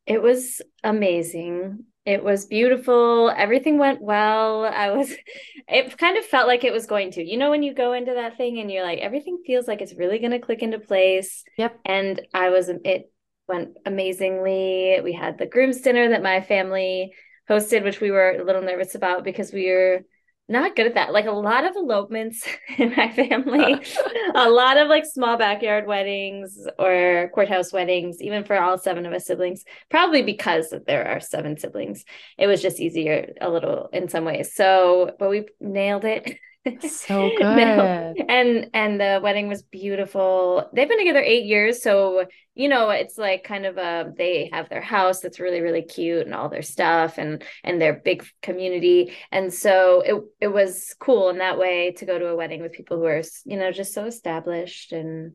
It 0.05 0.21
was 0.21 0.61
amazing. 0.83 1.85
It 2.05 2.23
was 2.23 2.45
beautiful. 2.45 3.31
Everything 3.35 3.79
went 3.79 4.01
well. 4.01 4.65
I 4.65 4.91
was, 4.91 5.11
it 5.67 5.97
kind 5.97 6.17
of 6.17 6.25
felt 6.25 6.47
like 6.47 6.63
it 6.63 6.73
was 6.73 6.85
going 6.85 7.11
to. 7.11 7.23
You 7.23 7.37
know, 7.37 7.49
when 7.49 7.63
you 7.63 7.73
go 7.73 7.93
into 7.93 8.13
that 8.13 8.37
thing 8.37 8.59
and 8.59 8.71
you're 8.71 8.85
like, 8.85 8.99
everything 8.99 9.41
feels 9.45 9.67
like 9.67 9.81
it's 9.81 9.95
really 9.95 10.19
going 10.19 10.31
to 10.31 10.39
click 10.39 10.61
into 10.61 10.79
place. 10.79 11.43
Yep. 11.57 11.79
And 11.83 12.21
I 12.33 12.49
was, 12.49 12.69
it 12.69 13.11
went 13.47 13.77
amazingly. 13.85 14.99
We 15.03 15.13
had 15.13 15.37
the 15.37 15.47
groom's 15.47 15.81
dinner 15.81 16.09
that 16.09 16.21
my 16.21 16.41
family 16.41 17.13
hosted, 17.49 17.83
which 17.83 18.01
we 18.01 18.11
were 18.11 18.31
a 18.31 18.43
little 18.43 18.61
nervous 18.61 18.95
about 18.95 19.23
because 19.23 19.51
we 19.51 19.71
were 19.71 20.01
not 20.47 20.75
good 20.75 20.85
at 20.85 20.93
that. 20.93 21.11
Like 21.11 21.25
a 21.25 21.31
lot 21.31 21.65
of 21.65 21.75
elopements 21.75 22.47
in 22.77 22.93
my 22.95 23.11
family, 23.11 23.81
a 24.35 24.49
lot 24.49 24.77
of 24.77 24.87
like 24.87 25.05
small 25.05 25.37
backyard 25.37 25.87
weddings 25.87 26.67
or 26.77 27.31
courthouse 27.33 27.73
weddings, 27.73 28.21
even 28.21 28.43
for 28.43 28.59
all 28.59 28.77
seven 28.77 29.05
of 29.05 29.13
us 29.13 29.25
siblings, 29.25 29.63
probably 29.89 30.21
because 30.21 30.73
there 30.85 31.07
are 31.07 31.19
seven 31.19 31.57
siblings. 31.57 32.05
It 32.37 32.47
was 32.47 32.61
just 32.61 32.79
easier 32.79 33.33
a 33.41 33.49
little 33.49 33.89
in 33.91 34.07
some 34.07 34.25
ways. 34.25 34.53
So, 34.53 35.15
but 35.17 35.29
we 35.29 35.47
nailed 35.59 36.05
it. 36.05 36.37
It's 36.65 37.01
so 37.05 37.29
good. 37.37 37.55
No. 37.55 38.13
And 38.27 38.69
and 38.73 38.99
the 38.99 39.19
wedding 39.21 39.47
was 39.47 39.61
beautiful. 39.61 40.69
They've 40.73 40.89
been 40.89 40.97
together 40.97 41.21
eight 41.21 41.45
years, 41.45 41.81
so 41.83 42.25
you 42.55 42.69
know 42.69 42.89
it's 42.89 43.17
like 43.17 43.43
kind 43.43 43.65
of 43.65 43.77
a 43.77 44.11
they 44.17 44.49
have 44.51 44.69
their 44.69 44.81
house 44.81 45.19
that's 45.19 45.39
really 45.39 45.61
really 45.61 45.83
cute 45.83 46.25
and 46.25 46.33
all 46.33 46.49
their 46.49 46.63
stuff 46.63 47.17
and 47.19 47.43
and 47.63 47.79
their 47.79 47.93
big 47.93 48.25
community. 48.41 49.13
And 49.31 49.53
so 49.53 50.01
it 50.01 50.23
it 50.41 50.47
was 50.47 50.95
cool 50.99 51.29
in 51.29 51.37
that 51.37 51.59
way 51.59 51.91
to 51.97 52.05
go 52.05 52.17
to 52.17 52.27
a 52.27 52.35
wedding 52.35 52.61
with 52.61 52.73
people 52.73 52.97
who 52.97 53.05
are 53.05 53.21
you 53.45 53.57
know 53.57 53.71
just 53.71 53.93
so 53.93 54.05
established 54.05 54.91
and 54.91 55.33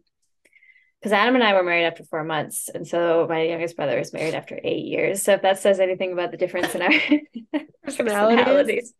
because 1.00 1.12
Adam 1.12 1.34
and 1.34 1.42
I 1.42 1.54
were 1.54 1.62
married 1.62 1.86
after 1.86 2.04
four 2.04 2.24
months, 2.24 2.68
and 2.68 2.86
so 2.86 3.26
my 3.26 3.44
youngest 3.44 3.74
brother 3.74 3.98
was 3.98 4.12
married 4.12 4.34
after 4.34 4.60
eight 4.62 4.84
years. 4.84 5.22
So 5.22 5.32
if 5.32 5.40
that 5.42 5.58
says 5.58 5.80
anything 5.80 6.12
about 6.12 6.30
the 6.30 6.36
difference 6.36 6.74
in 6.74 6.82
our 6.82 6.92
personalities, 7.82 8.92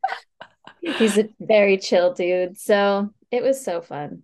he's 0.81 1.19
a 1.19 1.29
very 1.39 1.79
chill 1.79 2.13
dude. 2.13 2.59
So 2.59 3.13
it 3.31 3.43
was 3.43 3.65
so 3.65 3.81
fun. 3.81 4.23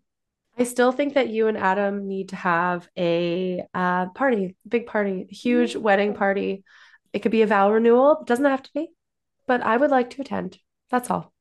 I 0.58 0.64
still 0.64 0.90
think 0.92 1.14
that 1.14 1.28
you 1.28 1.48
and 1.48 1.58
Adam 1.58 2.08
need 2.08 2.30
to 2.30 2.36
have 2.36 2.88
a 2.96 3.62
uh, 3.74 4.06
party, 4.10 4.56
big 4.66 4.86
party, 4.86 5.26
huge 5.30 5.74
mm-hmm. 5.74 5.82
wedding 5.82 6.14
party. 6.14 6.64
It 7.12 7.20
could 7.20 7.32
be 7.32 7.42
a 7.42 7.46
vow 7.46 7.70
renewal, 7.70 8.18
it 8.20 8.26
doesn't 8.26 8.44
have 8.44 8.62
to 8.62 8.70
be, 8.74 8.88
but 9.46 9.62
I 9.62 9.76
would 9.76 9.90
like 9.90 10.10
to 10.10 10.22
attend. 10.22 10.58
That's 10.90 11.10
all. 11.10 11.32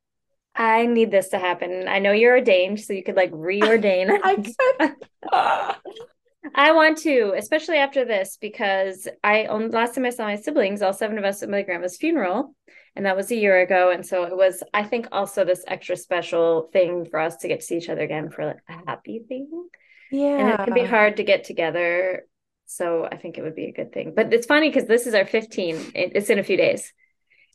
I 0.55 0.85
need 0.85 1.11
this 1.11 1.29
to 1.29 1.39
happen. 1.39 1.87
I 1.87 1.99
know 1.99 2.13
you're 2.13 2.37
ordained, 2.37 2.79
so 2.79 2.93
you 2.93 3.03
could 3.03 3.15
like 3.15 3.31
reordain. 3.31 4.09
I 4.23 4.35
could. 4.35 4.95
I 6.55 6.71
want 6.73 6.99
to, 6.99 7.33
especially 7.35 7.77
after 7.77 8.05
this, 8.05 8.37
because 8.39 9.07
I 9.23 9.47
last 9.47 9.95
time 9.95 10.05
I 10.05 10.11
saw 10.11 10.25
my 10.25 10.35
siblings, 10.35 10.81
all 10.81 10.93
seven 10.93 11.17
of 11.17 11.23
us 11.23 11.41
at 11.41 11.49
my 11.49 11.63
grandma's 11.63 11.97
funeral, 11.97 12.55
and 12.95 13.05
that 13.05 13.15
was 13.15 13.31
a 13.31 13.35
year 13.35 13.61
ago. 13.61 13.91
And 13.91 14.05
so 14.05 14.23
it 14.23 14.35
was, 14.35 14.63
I 14.73 14.83
think, 14.83 15.07
also 15.11 15.43
this 15.43 15.63
extra 15.67 15.95
special 15.97 16.69
thing 16.71 17.05
for 17.05 17.19
us 17.19 17.37
to 17.37 17.47
get 17.47 17.59
to 17.59 17.65
see 17.65 17.77
each 17.77 17.89
other 17.89 18.01
again 18.01 18.29
for 18.29 18.45
like 18.45 18.59
a 18.69 18.89
happy 18.89 19.19
thing. 19.27 19.67
Yeah, 20.11 20.37
and 20.37 20.49
it 20.49 20.63
can 20.63 20.73
be 20.73 20.85
hard 20.85 21.17
to 21.17 21.23
get 21.23 21.43
together, 21.43 22.25
so 22.67 23.07
I 23.11 23.17
think 23.17 23.37
it 23.37 23.41
would 23.41 23.55
be 23.55 23.65
a 23.65 23.73
good 23.73 23.91
thing. 23.91 24.13
But 24.15 24.33
it's 24.33 24.47
funny 24.47 24.69
because 24.69 24.87
this 24.87 25.07
is 25.07 25.13
our 25.13 25.25
15. 25.25 25.91
It's 25.93 26.29
in 26.29 26.39
a 26.39 26.43
few 26.43 26.57
days. 26.57 26.93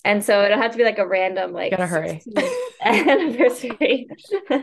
And 0.04 0.24
so 0.24 0.44
it'll 0.44 0.58
have 0.58 0.72
to 0.72 0.78
be 0.78 0.84
like 0.84 0.98
a 0.98 1.06
random, 1.06 1.52
like, 1.52 1.70
gotta 1.70 1.86
hurry 1.86 2.22
anniversary. 2.82 4.08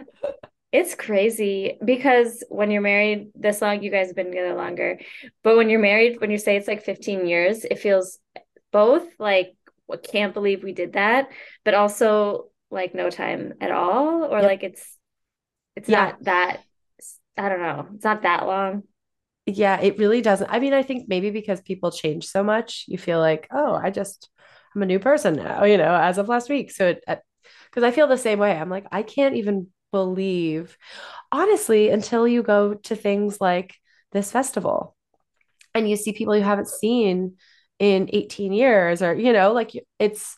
It's 0.71 0.95
crazy 0.95 1.77
because 1.83 2.43
when 2.49 2.71
you're 2.71 2.81
married 2.81 3.29
this 3.35 3.61
long, 3.61 3.81
you 3.81 3.89
guys 3.89 4.07
have 4.07 4.17
been 4.17 4.27
together 4.27 4.53
longer. 4.53 4.99
But 5.41 5.55
when 5.55 5.69
you're 5.69 5.79
married, 5.79 6.19
when 6.19 6.29
you 6.29 6.37
say 6.37 6.57
it's 6.57 6.67
like 6.67 6.83
15 6.83 7.25
years, 7.25 7.63
it 7.63 7.79
feels 7.79 8.19
both 8.73 9.07
like, 9.17 9.55
what 9.87 10.03
can't 10.03 10.33
believe 10.33 10.63
we 10.63 10.73
did 10.73 10.93
that, 10.93 11.29
but 11.65 11.73
also 11.73 12.49
like 12.69 12.93
no 12.93 13.09
time 13.09 13.53
at 13.59 13.71
all, 13.71 14.25
or 14.25 14.41
like 14.41 14.63
it's 14.63 14.97
it's 15.75 15.89
yeah. 15.89 16.05
not 16.05 16.23
that 16.23 16.61
I 17.37 17.49
don't 17.49 17.61
know, 17.61 17.87
it's 17.95 18.05
not 18.05 18.21
that 18.21 18.45
long. 18.45 18.83
Yeah, 19.45 19.79
it 19.79 19.97
really 19.97 20.21
doesn't. 20.21 20.49
I 20.51 20.59
mean, 20.59 20.73
I 20.73 20.83
think 20.83 21.07
maybe 21.07 21.31
because 21.31 21.61
people 21.61 21.89
change 21.89 22.27
so 22.27 22.43
much, 22.43 22.83
you 22.87 22.97
feel 22.97 23.19
like, 23.19 23.47
oh, 23.49 23.73
I 23.73 23.89
just 23.89 24.29
I'm 24.75 24.83
a 24.83 24.85
new 24.85 24.99
person 24.99 25.35
now, 25.35 25.63
you 25.63 25.77
know, 25.77 25.95
as 25.95 26.17
of 26.17 26.27
last 26.27 26.49
week. 26.49 26.71
So 26.71 26.87
it 26.87 27.03
because 27.07 27.83
I 27.83 27.91
feel 27.91 28.07
the 28.07 28.17
same 28.17 28.39
way. 28.39 28.51
I'm 28.51 28.69
like, 28.69 28.85
I 28.91 29.03
can't 29.03 29.35
even 29.35 29.67
believe, 29.91 30.77
honestly, 31.31 31.89
until 31.89 32.27
you 32.27 32.43
go 32.43 32.73
to 32.73 32.95
things 32.95 33.39
like 33.39 33.75
this 34.11 34.31
festival 34.31 34.95
and 35.73 35.89
you 35.89 35.95
see 35.95 36.11
people 36.11 36.35
you 36.35 36.43
haven't 36.43 36.67
seen 36.67 37.35
in 37.79 38.09
18 38.11 38.53
years 38.53 39.01
or, 39.01 39.13
you 39.13 39.33
know, 39.33 39.53
like 39.53 39.71
it's 39.99 40.35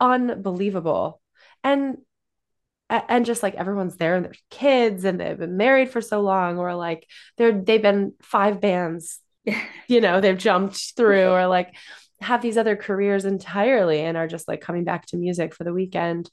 unbelievable. 0.00 1.20
And 1.64 1.98
and 2.88 3.26
just 3.26 3.42
like 3.42 3.56
everyone's 3.56 3.96
there 3.96 4.14
and 4.14 4.24
there's 4.24 4.42
kids 4.48 5.04
and 5.04 5.20
they've 5.20 5.38
been 5.38 5.56
married 5.56 5.90
for 5.90 6.00
so 6.00 6.20
long 6.20 6.58
or 6.58 6.74
like 6.76 7.04
they're 7.36 7.60
they've 7.60 7.82
been 7.82 8.12
five 8.22 8.60
bands 8.60 9.18
you 9.88 10.00
know 10.00 10.20
they've 10.20 10.38
jumped 10.38 10.92
through 10.96 11.26
or 11.26 11.48
like 11.48 11.74
have 12.20 12.42
these 12.42 12.56
other 12.56 12.76
careers 12.76 13.24
entirely 13.24 14.00
and 14.00 14.16
are 14.16 14.28
just 14.28 14.48
like 14.48 14.60
coming 14.60 14.84
back 14.84 15.04
to 15.06 15.16
music 15.16 15.54
for 15.54 15.64
the 15.64 15.72
weekend. 15.72 16.30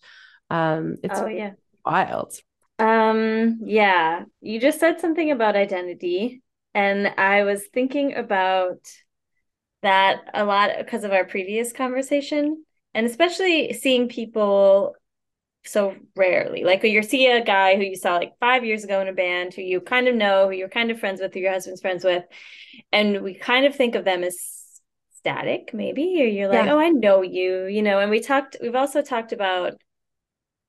Um 0.50 0.98
it's 1.03 1.19
oh 1.19 1.27
yeah. 1.27 1.51
wild. 1.86 2.33
Um, 2.79 3.60
yeah, 3.63 4.24
you 4.41 4.60
just 4.60 4.79
said 4.79 5.00
something 5.00 5.29
about 5.31 5.55
identity, 5.55 6.41
and 6.74 7.07
I 7.07 7.43
was 7.43 7.67
thinking 7.67 8.15
about 8.15 8.79
that 9.84 10.30
a 10.34 10.44
lot 10.44 10.72
because 10.78 11.04
of 11.04 11.12
our 11.12 11.25
previous 11.25 11.72
conversation, 11.72 12.66
and 12.94 13.06
especially 13.06 13.74
seeing 13.74 14.10
people 14.10 14.96
so 15.66 15.96
rarely. 16.16 16.63
Like 16.63 16.84
you 16.84 17.02
see 17.04 17.28
a 17.28 17.44
guy 17.44 17.75
who 17.75 17.84
you 17.84 17.96
saw 17.96 18.16
like 18.16 18.34
five 18.40 18.66
years 18.66 18.84
ago 18.84 19.00
in 19.00 19.08
a 19.08 19.13
band, 19.13 19.54
who 19.54 19.62
you 19.62 19.80
kind 19.80 20.08
of 20.08 20.16
know, 20.16 20.48
who 20.48 20.56
you're 20.56 20.70
kind 20.70 20.92
of 20.92 21.00
friends 21.00 21.22
with, 21.22 21.34
who 21.34 21.40
your 21.40 21.54
husband's 21.54 21.82
friends 21.82 22.04
with, 22.04 22.24
and 22.92 23.22
we 23.22 23.34
kind 23.34 23.66
of 23.66 23.75
think 23.75 23.96
of 23.96 24.06
them 24.06 24.24
as 24.24 24.38
static, 25.20 25.74
maybe, 25.74 26.22
or 26.22 26.25
you're 26.25 26.50
like, 26.50 26.66
yeah. 26.66 26.74
oh, 26.74 26.80
I 26.80 26.90
know 26.90 27.22
you, 27.22 27.66
you 27.66 27.82
know. 27.82 28.00
And 28.00 28.12
we 28.12 28.20
talked. 28.20 28.58
We've 28.62 28.75
also 28.75 29.02
talked 29.02 29.32
about 29.32 29.74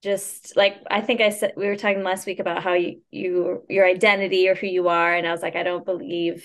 just 0.02 0.54
like 0.56 0.76
I 0.90 1.00
think 1.00 1.20
I 1.20 1.30
said 1.30 1.54
we 1.56 1.66
were 1.66 1.76
talking 1.76 2.02
last 2.02 2.26
week 2.26 2.38
about 2.38 2.62
how 2.62 2.74
you, 2.74 3.00
you 3.10 3.64
your 3.68 3.86
identity 3.86 4.48
or 4.48 4.54
who 4.54 4.66
you 4.66 4.88
are, 4.88 5.14
and 5.14 5.26
I 5.26 5.32
was 5.32 5.42
like, 5.42 5.56
I 5.56 5.62
don't 5.62 5.84
believe 5.84 6.44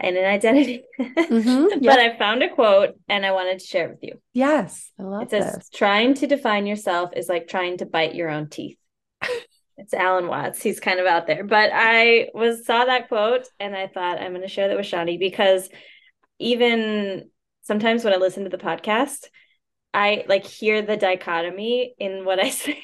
in 0.00 0.16
an 0.16 0.24
identity. 0.24 0.84
Mm-hmm, 0.98 1.82
yeah. 1.82 1.92
but 1.92 1.98
I 2.00 2.18
found 2.18 2.42
a 2.42 2.48
quote 2.48 2.94
and 3.08 3.24
I 3.24 3.32
wanted 3.32 3.60
to 3.60 3.66
share 3.66 3.86
it 3.86 3.90
with 3.90 4.02
you. 4.02 4.20
Yes, 4.32 4.90
I 4.98 5.02
love 5.04 5.22
it. 5.22 5.30
Says, 5.30 5.54
this. 5.54 5.70
"Trying 5.70 6.14
to 6.14 6.26
define 6.26 6.66
yourself 6.66 7.10
is 7.14 7.28
like 7.28 7.48
trying 7.48 7.78
to 7.78 7.86
bite 7.86 8.14
your 8.14 8.30
own 8.30 8.48
teeth." 8.48 8.78
it's 9.76 9.94
Alan 9.94 10.28
Watts. 10.28 10.62
He's 10.62 10.80
kind 10.80 11.00
of 11.00 11.06
out 11.06 11.26
there, 11.26 11.44
but 11.44 11.70
I 11.72 12.28
was 12.34 12.66
saw 12.66 12.84
that 12.84 13.08
quote 13.08 13.46
and 13.60 13.76
I 13.76 13.86
thought 13.86 14.20
I'm 14.20 14.32
going 14.32 14.42
to 14.42 14.48
share 14.48 14.68
that 14.68 14.76
with 14.76 14.86
Shani 14.86 15.18
because 15.18 15.68
even 16.38 17.30
sometimes 17.62 18.04
when 18.04 18.12
I 18.12 18.18
listen 18.18 18.44
to 18.44 18.50
the 18.50 18.58
podcast, 18.58 19.26
I 19.92 20.24
like 20.28 20.44
hear 20.44 20.82
the 20.82 20.96
dichotomy 20.96 21.94
in 21.98 22.24
what 22.24 22.40
I 22.40 22.50
say 22.50 22.82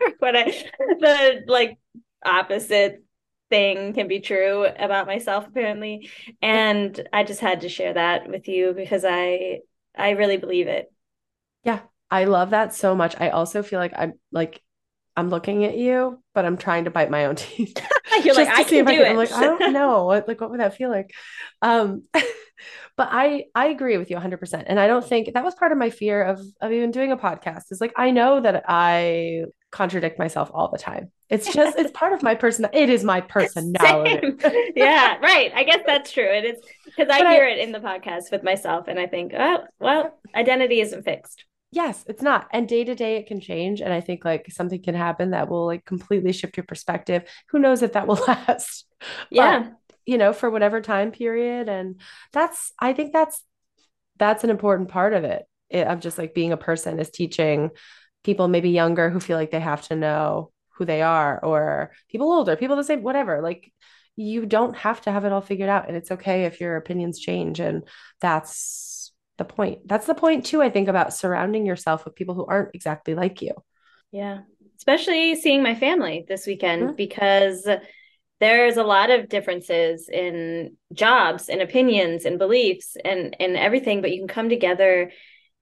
or 0.00 0.12
what 0.18 0.36
I 0.36 0.44
the 0.44 1.42
like 1.46 1.78
opposite 2.24 3.02
thing 3.52 3.92
can 3.92 4.08
be 4.08 4.20
true 4.20 4.64
about 4.64 5.06
myself 5.06 5.46
apparently 5.46 6.08
and 6.40 7.06
I 7.12 7.22
just 7.24 7.40
had 7.40 7.60
to 7.60 7.68
share 7.68 7.92
that 7.92 8.28
with 8.28 8.48
you 8.48 8.72
because 8.74 9.04
I 9.04 9.60
I 9.96 10.10
really 10.10 10.38
believe 10.38 10.68
it. 10.68 10.90
Yeah, 11.64 11.80
I 12.10 12.24
love 12.24 12.50
that 12.50 12.74
so 12.74 12.94
much. 12.94 13.14
I 13.20 13.28
also 13.28 13.62
feel 13.62 13.78
like 13.78 13.92
I'm 13.94 14.14
like 14.30 14.62
I'm 15.16 15.28
looking 15.28 15.64
at 15.64 15.76
you, 15.76 16.22
but 16.34 16.44
I'm 16.46 16.56
trying 16.56 16.84
to 16.84 16.90
bite 16.90 17.10
my 17.10 17.26
own 17.26 17.36
teeth. 17.44 17.76
You're 18.24 18.34
like, 18.34 18.48
I 18.48 18.64
can 18.64 18.84
do 18.84 18.90
I 18.90 18.94
can. 18.94 19.06
it. 19.06 19.10
I'm 19.10 19.16
like, 19.16 19.32
I 19.32 19.44
don't 19.44 19.72
know. 19.72 20.04
What, 20.12 20.28
like, 20.28 20.40
what 20.40 20.50
would 20.50 20.60
that 20.60 20.76
feel 20.76 20.90
like? 20.90 21.12
Um, 21.60 22.04
but 22.96 23.08
I, 23.10 23.44
I 23.54 23.68
agree 23.68 23.98
with 23.98 24.10
you 24.10 24.16
100%. 24.16 24.64
And 24.66 24.78
I 24.78 24.86
don't 24.86 25.04
think 25.06 25.34
that 25.34 25.44
was 25.44 25.54
part 25.54 25.72
of 25.72 25.78
my 25.78 25.90
fear 25.90 26.22
of, 26.24 26.40
of 26.60 26.72
even 26.72 26.90
doing 26.90 27.12
a 27.12 27.16
podcast 27.16 27.64
is 27.70 27.80
like, 27.80 27.92
I 27.96 28.10
know 28.10 28.40
that 28.40 28.64
I 28.68 29.44
contradict 29.72 30.18
myself 30.18 30.50
all 30.54 30.70
the 30.70 30.78
time. 30.78 31.10
It's 31.28 31.52
just, 31.52 31.76
it's 31.78 31.90
part 31.90 32.12
of 32.12 32.22
my 32.22 32.36
person. 32.36 32.68
It 32.72 32.88
is 32.88 33.02
my 33.02 33.20
personality. 33.20 34.36
yeah, 34.76 35.18
right. 35.22 35.50
I 35.54 35.64
guess 35.64 35.80
that's 35.84 36.12
true. 36.12 36.30
It 36.30 36.44
is 36.44 36.60
because 36.84 37.08
I 37.08 37.18
hear 37.32 37.44
I, 37.44 37.50
it 37.50 37.58
in 37.58 37.72
the 37.72 37.80
podcast 37.80 38.30
with 38.30 38.44
myself 38.44 38.86
and 38.86 38.98
I 38.98 39.06
think, 39.06 39.32
oh, 39.36 39.64
well, 39.80 40.16
identity 40.34 40.80
isn't 40.80 41.02
fixed 41.02 41.44
yes 41.72 42.04
it's 42.06 42.22
not 42.22 42.46
and 42.52 42.68
day 42.68 42.84
to 42.84 42.94
day 42.94 43.16
it 43.16 43.26
can 43.26 43.40
change 43.40 43.80
and 43.80 43.92
i 43.92 44.00
think 44.00 44.24
like 44.26 44.46
something 44.50 44.80
can 44.82 44.94
happen 44.94 45.30
that 45.30 45.48
will 45.48 45.64
like 45.64 45.84
completely 45.86 46.30
shift 46.30 46.56
your 46.56 46.64
perspective 46.64 47.22
who 47.48 47.58
knows 47.58 47.82
if 47.82 47.94
that 47.94 48.06
will 48.06 48.22
last 48.28 48.86
yeah 49.30 49.60
but, 49.60 49.72
you 50.04 50.18
know 50.18 50.34
for 50.34 50.50
whatever 50.50 50.82
time 50.82 51.10
period 51.10 51.70
and 51.70 51.98
that's 52.30 52.72
i 52.78 52.92
think 52.92 53.12
that's 53.12 53.42
that's 54.18 54.44
an 54.44 54.50
important 54.50 54.88
part 54.88 55.14
of 55.14 55.24
it, 55.24 55.44
it 55.70 55.86
of 55.86 55.98
just 55.98 56.18
like 56.18 56.34
being 56.34 56.52
a 56.52 56.56
person 56.56 57.00
is 57.00 57.10
teaching 57.10 57.70
people 58.24 58.48
maybe 58.48 58.70
younger 58.70 59.10
who 59.10 59.20
feel 59.20 59.36
like 59.36 59.50
they 59.50 59.60
have 59.60 59.82
to 59.88 59.96
know 59.96 60.50
who 60.76 60.84
they 60.84 61.02
are 61.02 61.44
or 61.44 61.92
people 62.08 62.32
older 62.32 62.56
people 62.56 62.76
the 62.76 62.84
same 62.84 63.02
whatever 63.02 63.42
like 63.42 63.72
you 64.16 64.46
don't 64.46 64.76
have 64.76 65.00
to 65.00 65.10
have 65.10 65.24
it 65.24 65.32
all 65.32 65.40
figured 65.40 65.68
out 65.68 65.88
and 65.88 65.96
it's 65.96 66.10
okay 66.10 66.44
if 66.44 66.60
your 66.60 66.76
opinions 66.76 67.18
change 67.18 67.60
and 67.60 67.82
that's 68.20 68.92
the 69.38 69.44
point. 69.44 69.86
That's 69.86 70.06
the 70.06 70.14
point 70.14 70.46
too, 70.46 70.62
I 70.62 70.70
think, 70.70 70.88
about 70.88 71.14
surrounding 71.14 71.66
yourself 71.66 72.04
with 72.04 72.14
people 72.14 72.34
who 72.34 72.46
aren't 72.46 72.74
exactly 72.74 73.14
like 73.14 73.42
you. 73.42 73.52
Yeah. 74.10 74.40
Especially 74.76 75.36
seeing 75.36 75.62
my 75.62 75.74
family 75.74 76.24
this 76.28 76.46
weekend 76.46 76.82
mm-hmm. 76.82 76.96
because 76.96 77.68
there's 78.40 78.76
a 78.76 78.84
lot 78.84 79.10
of 79.10 79.28
differences 79.28 80.08
in 80.08 80.76
jobs 80.92 81.48
and 81.48 81.62
opinions 81.62 82.24
and 82.24 82.38
beliefs 82.38 82.96
and 83.04 83.36
and 83.38 83.56
everything, 83.56 84.00
but 84.00 84.10
you 84.10 84.18
can 84.18 84.28
come 84.28 84.48
together 84.48 85.12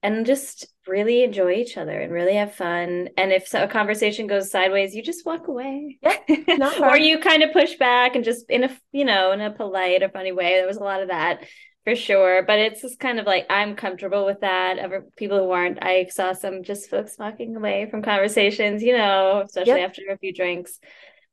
and 0.03 0.25
just 0.25 0.67
really 0.87 1.23
enjoy 1.23 1.53
each 1.53 1.77
other 1.77 1.99
and 2.01 2.13
really 2.13 2.35
have 2.35 2.55
fun. 2.55 3.09
And 3.17 3.33
if 3.33 3.53
a 3.55 3.69
conversation 3.69 4.27
goes 4.27 4.51
sideways, 4.51 4.95
you 4.95 5.03
just 5.03 5.27
walk 5.27 5.49
away. 5.49 5.99
Yeah, 6.03 6.79
or 6.81 6.97
you 6.97 7.19
kind 7.19 7.43
of 7.43 7.53
push 7.53 7.77
back 7.77 8.17
and 8.17 8.25
just 8.25 8.49
in 8.49 8.65
a 8.65 8.77
you 8.93 9.05
know 9.05 9.33
in 9.33 9.41
a 9.41 9.51
polite 9.51 10.03
or 10.03 10.09
funny 10.09 10.33
way. 10.33 10.57
There 10.57 10.67
was 10.67 10.79
a 10.79 10.85
lot 10.85 11.03
of 11.03 11.09
that, 11.09 11.45
for 11.85 11.95
sure. 11.95 12.43
But 12.47 12.59
it's 12.59 12.83
just 12.83 12.99
kind 12.99 13.21
of 13.21 13.27
like 13.27 13.47
I'm 13.51 13.77
comfortable 13.77 14.25
with 14.25 14.41
that. 14.41 14.79
Ever 14.79 15.07
people 15.17 15.39
who 15.39 15.51
aren't, 15.51 15.83
I 15.83 16.07
saw 16.07 16.33
some 16.33 16.63
just 16.63 16.91
folks 16.91 17.17
walking 17.19 17.57
away 17.57 17.89
from 17.91 18.03
conversations, 18.03 18.83
you 18.83 18.97
know, 18.97 19.43
especially 19.45 19.81
yep. 19.81 19.91
after 19.91 20.03
a 20.11 20.19
few 20.19 20.33
drinks. 20.33 20.79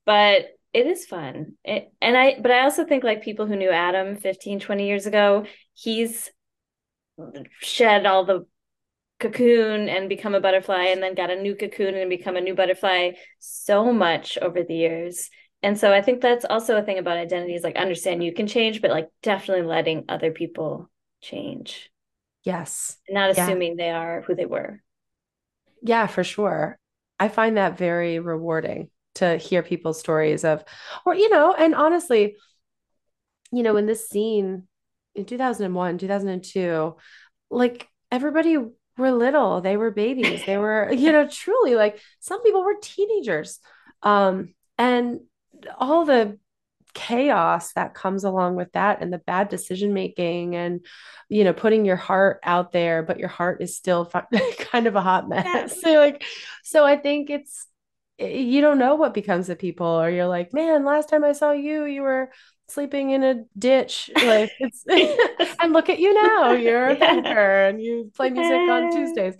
But 0.05 0.47
it 0.73 0.85
is 0.85 1.05
fun. 1.05 1.53
It, 1.63 1.91
and 2.01 2.17
I 2.17 2.37
but 2.39 2.51
I 2.51 2.63
also 2.63 2.85
think 2.85 3.03
like 3.03 3.23
people 3.23 3.47
who 3.47 3.55
knew 3.55 3.69
Adam 3.69 4.17
15, 4.17 4.59
20 4.59 4.87
years 4.87 5.05
ago, 5.05 5.45
he's 5.73 6.29
shed 7.61 8.05
all 8.05 8.25
the 8.25 8.45
cocoon 9.19 9.89
and 9.89 10.09
become 10.09 10.35
a 10.35 10.41
butterfly 10.41 10.85
and 10.85 11.01
then 11.01 11.15
got 11.15 11.31
a 11.31 11.41
new 11.41 11.55
cocoon 11.55 11.95
and 11.95 12.09
become 12.09 12.35
a 12.35 12.41
new 12.41 12.53
butterfly 12.53 13.11
so 13.39 13.91
much 13.91 14.37
over 14.41 14.63
the 14.63 14.75
years. 14.75 15.29
And 15.63 15.77
so 15.77 15.91
i 15.91 16.01
think 16.01 16.21
that's 16.21 16.45
also 16.45 16.77
a 16.77 16.83
thing 16.83 16.99
about 16.99 17.17
identity 17.17 17.55
is 17.55 17.63
like 17.63 17.77
understand 17.77 18.23
you 18.23 18.33
can 18.33 18.45
change 18.45 18.79
but 18.79 18.91
like 18.91 19.09
definitely 19.23 19.65
letting 19.65 20.05
other 20.07 20.31
people 20.31 20.89
change. 21.21 21.89
Yes. 22.43 22.97
Not 23.09 23.31
assuming 23.31 23.71
yeah. 23.71 23.83
they 23.85 23.89
are 23.91 24.21
who 24.21 24.35
they 24.35 24.45
were. 24.45 24.81
Yeah 25.81 26.07
for 26.07 26.23
sure. 26.23 26.77
I 27.19 27.29
find 27.29 27.57
that 27.57 27.77
very 27.77 28.19
rewarding 28.19 28.89
to 29.15 29.37
hear 29.37 29.63
people's 29.63 29.99
stories 29.99 30.43
of 30.43 30.63
or 31.03 31.15
you 31.15 31.29
know 31.29 31.51
and 31.53 31.73
honestly 31.73 32.35
you 33.51 33.63
know 33.63 33.75
in 33.75 33.87
this 33.87 34.07
scene 34.07 34.67
in 35.15 35.25
2001 35.25 35.97
2002 35.97 36.95
like 37.49 37.87
everybody 38.11 38.57
were 38.97 39.11
little 39.11 39.61
they 39.61 39.77
were 39.77 39.91
babies 39.91 40.45
they 40.45 40.57
were 40.57 40.91
you 40.93 41.11
know 41.11 41.27
truly 41.27 41.75
like 41.75 41.99
some 42.19 42.41
people 42.43 42.63
were 42.63 42.75
teenagers. 42.81 43.59
Um 44.03 44.53
and 44.77 45.21
all 45.77 46.05
the 46.05 46.37
chaos 46.93 47.73
that 47.73 47.93
comes 47.93 48.23
along 48.23 48.55
with 48.55 48.71
that 48.71 49.01
and 49.01 49.13
the 49.13 49.19
bad 49.19 49.49
decision 49.49 49.93
making 49.93 50.55
and 50.55 50.83
you 51.29 51.43
know 51.43 51.53
putting 51.53 51.85
your 51.85 51.95
heart 51.95 52.39
out 52.41 52.71
there 52.71 53.03
but 53.03 53.19
your 53.19 53.27
heart 53.27 53.61
is 53.61 53.75
still 53.75 54.05
kind 54.71 54.87
of 54.87 54.95
a 54.95 55.01
hot 55.01 55.29
mess. 55.29 55.79
So 55.81 55.93
like 55.93 56.23
so 56.63 56.83
i 56.83 56.95
think 56.95 57.29
it's 57.29 57.67
you 58.17 58.61
don't 58.61 58.79
know 58.79 58.95
what 58.95 59.13
becomes 59.13 59.49
of 59.49 59.59
people 59.59 59.85
or 59.85 60.09
you're 60.09 60.27
like 60.27 60.53
man 60.53 60.85
last 60.85 61.07
time 61.07 61.23
i 61.23 61.33
saw 61.33 61.51
you 61.51 61.85
you 61.85 62.01
were 62.01 62.31
sleeping 62.69 63.11
in 63.11 63.23
a 63.23 63.43
ditch 63.57 64.09
like 64.23 64.51
it's 64.59 64.83
and 65.61 65.73
look 65.73 65.89
at 65.89 65.99
you 65.99 66.13
now 66.13 66.51
you're 66.51 66.89
a 66.89 66.95
banker 66.95 67.67
and 67.67 67.81
you 67.81 68.11
play 68.15 68.29
music 68.29 68.69
on 68.69 68.91
tuesdays. 68.91 69.35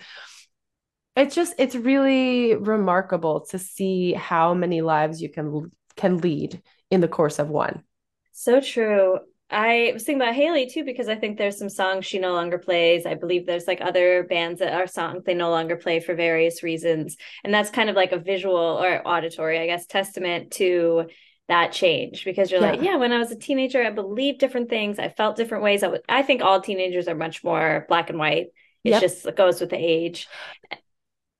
It's 1.15 1.33
just 1.33 1.55
it's 1.57 1.75
really 1.75 2.55
remarkable 2.55 3.41
to 3.47 3.57
see 3.57 4.13
how 4.13 4.53
many 4.53 4.81
lives 4.81 5.21
you 5.21 5.29
can 5.29 5.71
can 5.95 6.17
lead 6.19 6.61
in 6.91 7.01
the 7.01 7.07
course 7.07 7.39
of 7.39 7.49
one. 7.49 7.83
So 8.31 8.61
true. 8.61 9.19
I 9.49 9.91
was 9.93 10.03
thinking 10.03 10.21
about 10.21 10.35
Hayley 10.35 10.67
too 10.67 10.83
because 10.83 11.07
I 11.07 11.15
think 11.15 11.37
there's 11.37 11.57
some 11.57 11.69
songs 11.69 12.05
she 12.05 12.19
no 12.19 12.33
longer 12.33 12.57
plays. 12.57 13.05
I 13.05 13.15
believe 13.15 13.45
there's 13.45 13.65
like 13.65 13.79
other 13.79 14.23
bands 14.23 14.59
that 14.59 14.73
are 14.73 14.87
songs 14.87 15.23
they 15.23 15.33
no 15.33 15.49
longer 15.49 15.77
play 15.77 16.01
for 16.01 16.13
various 16.13 16.63
reasons. 16.63 17.15
And 17.43 17.53
that's 17.53 17.69
kind 17.69 17.89
of 17.89 17.95
like 17.95 18.11
a 18.11 18.19
visual 18.19 18.55
or 18.55 19.07
auditory, 19.07 19.59
I 19.59 19.65
guess, 19.65 19.85
testament 19.85 20.51
to 20.51 21.05
that 21.47 21.71
change 21.71 22.25
because 22.25 22.51
you're 22.51 22.61
yeah. 22.61 22.71
like, 22.71 22.81
yeah, 22.81 22.95
when 22.97 23.11
I 23.11 23.19
was 23.19 23.31
a 23.31 23.35
teenager, 23.35 23.83
I 23.83 23.89
believed 23.89 24.39
different 24.39 24.69
things. 24.69 24.99
I 24.99 25.09
felt 25.09 25.37
different 25.37 25.63
ways. 25.63 25.83
I, 25.83 25.91
I 26.09 26.23
think 26.23 26.41
all 26.41 26.61
teenagers 26.61 27.07
are 27.07 27.15
much 27.15 27.43
more 27.43 27.85
black 27.87 28.09
and 28.09 28.19
white. 28.19 28.47
It 28.83 28.91
yep. 28.91 29.01
just 29.01 29.25
it 29.25 29.35
goes 29.35 29.59
with 29.59 29.69
the 29.69 29.77
age. 29.77 30.27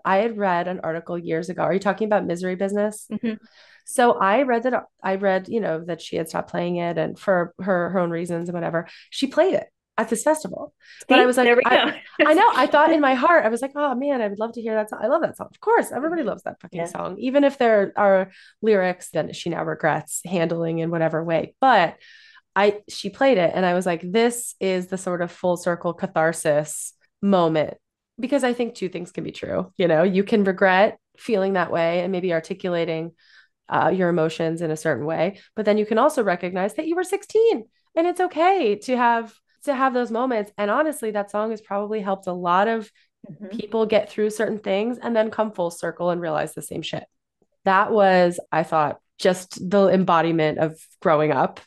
I 0.04 0.18
had 0.18 0.38
read 0.38 0.68
an 0.68 0.82
article 0.84 1.18
years 1.18 1.50
ago. 1.50 1.64
Are 1.64 1.74
you 1.74 1.80
talking 1.80 2.06
about 2.06 2.26
Misery 2.26 2.56
Business? 2.56 3.08
Mm-hmm. 3.12 3.44
So 3.86 4.14
I 4.14 4.44
read 4.44 4.64
that 4.64 4.86
I 5.04 5.16
read, 5.16 5.48
you 5.50 5.60
know, 5.60 5.84
that 5.86 6.02
she 6.02 6.18
had 6.18 6.30
stopped 6.30 6.50
playing 6.50 6.78
it 6.78 6.98
and 6.98 7.18
for 7.18 7.54
her 7.60 7.90
her 7.90 8.00
own 8.00 8.10
reasons 8.10 8.50
and 8.50 8.54
whatever. 8.54 8.88
She 9.10 9.28
played 9.28 9.54
it 9.56 9.68
at 9.98 10.10
this 10.10 10.24
festival. 10.24 10.74
But 11.08 11.20
I 11.20 11.26
was 11.26 11.38
like, 11.38 11.58
I, 11.66 12.02
I, 12.26 12.34
know. 12.34 12.52
I 12.54 12.68
thought 12.68 12.92
in 12.92 13.02
my 13.10 13.16
heart, 13.16 13.46
I 13.46 13.50
was 13.50 13.62
like, 13.62 13.72
oh 13.76 13.96
man, 13.96 14.22
I 14.22 14.28
would 14.28 14.40
love 14.40 14.54
to 14.54 14.62
hear 14.62 14.76
that 14.76 14.90
song. 14.90 15.00
I 15.02 15.08
love 15.08 15.22
that 15.22 15.38
song. 15.38 15.48
Of 15.50 15.60
course, 15.60 15.92
everybody 15.92 16.24
loves 16.24 16.44
that 16.44 16.62
fucking 16.62 16.82
yeah. 16.82 16.86
song, 16.86 17.18
even 17.20 17.44
if 17.44 17.58
there 17.58 17.94
are 17.96 18.32
lyrics 18.62 19.10
that 19.12 19.36
she 19.36 19.50
now 19.50 19.64
regrets 19.64 20.22
handling 20.26 20.80
in 20.80 20.92
whatever 20.92 21.24
way. 21.24 21.56
But 21.60 21.98
I, 22.56 22.80
she 22.90 23.10
played 23.10 23.38
it, 23.38 23.52
and 23.54 23.66
I 23.66 23.74
was 23.74 23.86
like, 23.86 24.02
this 24.04 24.56
is 24.60 24.88
the 24.88 24.98
sort 24.98 25.22
of 25.22 25.32
full 25.32 25.58
circle 25.58 25.94
catharsis 25.94 26.94
moment 27.22 27.76
because 28.20 28.44
I 28.44 28.54
think 28.54 28.74
two 28.74 28.90
things 28.90 29.12
can 29.12 29.24
be 29.24 29.32
true. 29.32 29.72
You 29.78 29.88
know, 29.88 30.04
you 30.04 30.24
can 30.24 30.44
regret 30.44 31.00
feeling 31.18 31.54
that 31.54 31.72
way 31.72 32.02
and 32.02 32.12
maybe 32.12 32.34
articulating 32.34 33.12
uh, 33.70 33.92
your 33.94 34.10
emotions 34.10 34.62
in 34.62 34.72
a 34.72 34.78
certain 34.78 35.06
way, 35.06 35.40
but 35.56 35.66
then 35.66 35.78
you 35.78 35.86
can 35.86 35.98
also 35.98 36.24
recognize 36.24 36.76
that 36.76 36.88
you 36.88 36.96
were 36.96 37.04
16 37.04 37.66
and 37.96 38.08
it's 38.08 38.22
okay 38.22 38.76
to 38.76 38.96
have 38.96 39.34
to 39.68 39.76
have 39.76 39.94
those 39.94 40.12
moments. 40.12 40.52
And 40.58 40.72
honestly, 40.72 41.12
that 41.12 41.32
song 41.32 41.52
has 41.52 41.62
probably 41.62 42.02
helped 42.02 42.28
a 42.28 42.34
lot 42.34 42.68
of 42.68 42.92
mm-hmm. 43.30 43.56
people 43.56 43.86
get 43.86 44.10
through 44.10 44.32
certain 44.32 44.60
things 44.60 44.98
and 44.98 45.16
then 45.16 45.32
come 45.32 45.52
full 45.52 45.72
circle 45.72 46.10
and 46.10 46.20
realize 46.20 46.54
the 46.54 46.62
same 46.62 46.82
shit. 46.82 47.04
That 47.64 47.92
was, 47.92 48.40
I 48.52 48.64
thought, 48.64 49.00
just 49.20 49.70
the 49.70 49.90
embodiment 49.90 50.58
of 50.58 50.80
growing 51.02 51.32
up. 51.32 51.60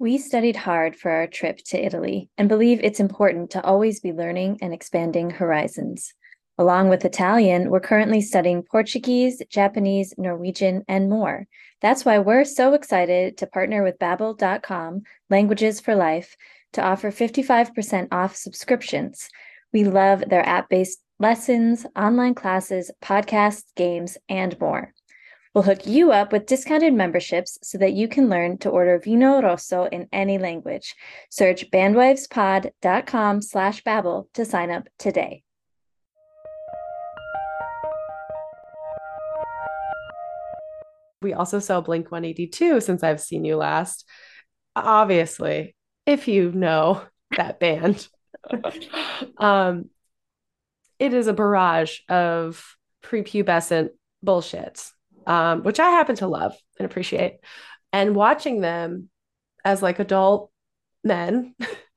We 0.00 0.18
studied 0.18 0.56
hard 0.56 0.96
for 0.96 1.10
our 1.10 1.26
trip 1.26 1.58
to 1.68 1.82
Italy 1.82 2.28
and 2.36 2.48
believe 2.48 2.80
it's 2.82 3.00
important 3.00 3.50
to 3.52 3.64
always 3.64 4.00
be 4.00 4.12
learning 4.12 4.58
and 4.60 4.74
expanding 4.74 5.30
horizons. 5.30 6.12
Along 6.56 6.88
with 6.88 7.04
Italian, 7.04 7.68
we're 7.68 7.80
currently 7.80 8.20
studying 8.20 8.62
Portuguese, 8.62 9.42
Japanese, 9.50 10.14
Norwegian, 10.16 10.84
and 10.86 11.10
more. 11.10 11.46
That's 11.80 12.04
why 12.04 12.20
we're 12.20 12.44
so 12.44 12.74
excited 12.74 13.36
to 13.38 13.46
partner 13.48 13.82
with 13.82 13.98
Babbel.com, 13.98 15.02
Languages 15.30 15.80
for 15.80 15.96
Life, 15.96 16.36
to 16.74 16.82
offer 16.82 17.10
55% 17.10 18.08
off 18.12 18.36
subscriptions. 18.36 19.28
We 19.72 19.82
love 19.82 20.22
their 20.28 20.46
app-based 20.46 21.00
lessons, 21.18 21.86
online 21.96 22.34
classes, 22.34 22.90
podcasts, 23.02 23.74
games, 23.74 24.16
and 24.28 24.58
more. 24.60 24.94
We'll 25.54 25.64
hook 25.64 25.86
you 25.86 26.12
up 26.12 26.32
with 26.32 26.46
discounted 26.46 26.94
memberships 26.94 27.58
so 27.62 27.78
that 27.78 27.92
you 27.94 28.06
can 28.06 28.28
learn 28.28 28.58
to 28.58 28.70
order 28.70 28.98
Vino 28.98 29.40
Rosso 29.40 29.84
in 29.84 30.08
any 30.12 30.38
language. 30.38 30.94
Search 31.30 31.70
bandwivespod.com 31.70 33.42
slash 33.42 33.82
Babbel 33.82 34.32
to 34.34 34.44
sign 34.44 34.70
up 34.70 34.88
today. 34.98 35.44
We 41.24 41.32
also 41.32 41.58
saw 41.58 41.80
Blink 41.80 42.12
182 42.12 42.80
since 42.80 43.02
I've 43.02 43.20
seen 43.20 43.44
you 43.44 43.56
last. 43.56 44.06
Obviously, 44.76 45.74
if 46.06 46.28
you 46.28 46.52
know 46.52 47.02
that 47.36 47.58
band, 47.58 48.06
um, 49.38 49.88
it 50.98 51.14
is 51.14 51.26
a 51.26 51.32
barrage 51.32 52.00
of 52.08 52.76
prepubescent 53.02 53.88
bullshit, 54.22 54.90
um, 55.26 55.62
which 55.62 55.80
I 55.80 55.90
happen 55.90 56.16
to 56.16 56.28
love 56.28 56.54
and 56.78 56.86
appreciate. 56.86 57.38
And 57.92 58.14
watching 58.14 58.60
them 58.60 59.08
as 59.64 59.82
like 59.82 59.98
adult 59.98 60.50
men 61.02 61.54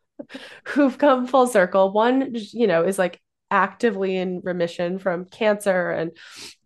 who've 0.63 0.97
come 0.97 1.27
full 1.27 1.47
circle, 1.47 1.91
one, 1.91 2.33
you 2.33 2.67
know, 2.67 2.83
is 2.83 2.97
like 2.97 3.19
actively 3.49 4.17
in 4.17 4.41
remission 4.43 4.99
from 4.99 5.25
cancer 5.25 5.91
and 5.91 6.11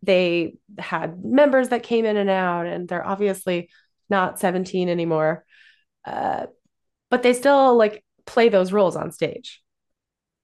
they 0.02 0.56
had 0.78 1.24
members 1.24 1.70
that 1.70 1.84
came 1.84 2.06
in 2.06 2.18
and 2.18 2.30
out 2.30 2.66
and 2.66 2.88
they're 2.88 3.06
obviously 3.06 3.70
not 4.10 4.40
17 4.40 4.90
anymore. 4.90 5.46
Uh, 6.06 6.48
but 7.10 7.24
they 7.24 7.34
still 7.34 7.78
like 7.78 8.04
play 8.26 8.50
those 8.50 8.74
roles 8.74 8.96
on 8.96 9.12
stage. 9.12 9.62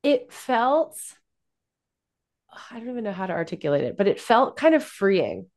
It 0.04 0.32
felt 0.32 0.97
i 2.71 2.80
don't 2.80 2.89
even 2.89 3.04
know 3.04 3.12
how 3.12 3.28
to 3.28 3.34
articulate 3.34 3.84
it 3.84 3.97
but 3.97 4.08
it 4.08 4.19
felt 4.19 4.58
kind 4.58 4.76
of 4.76 4.84
freeing 4.84 5.47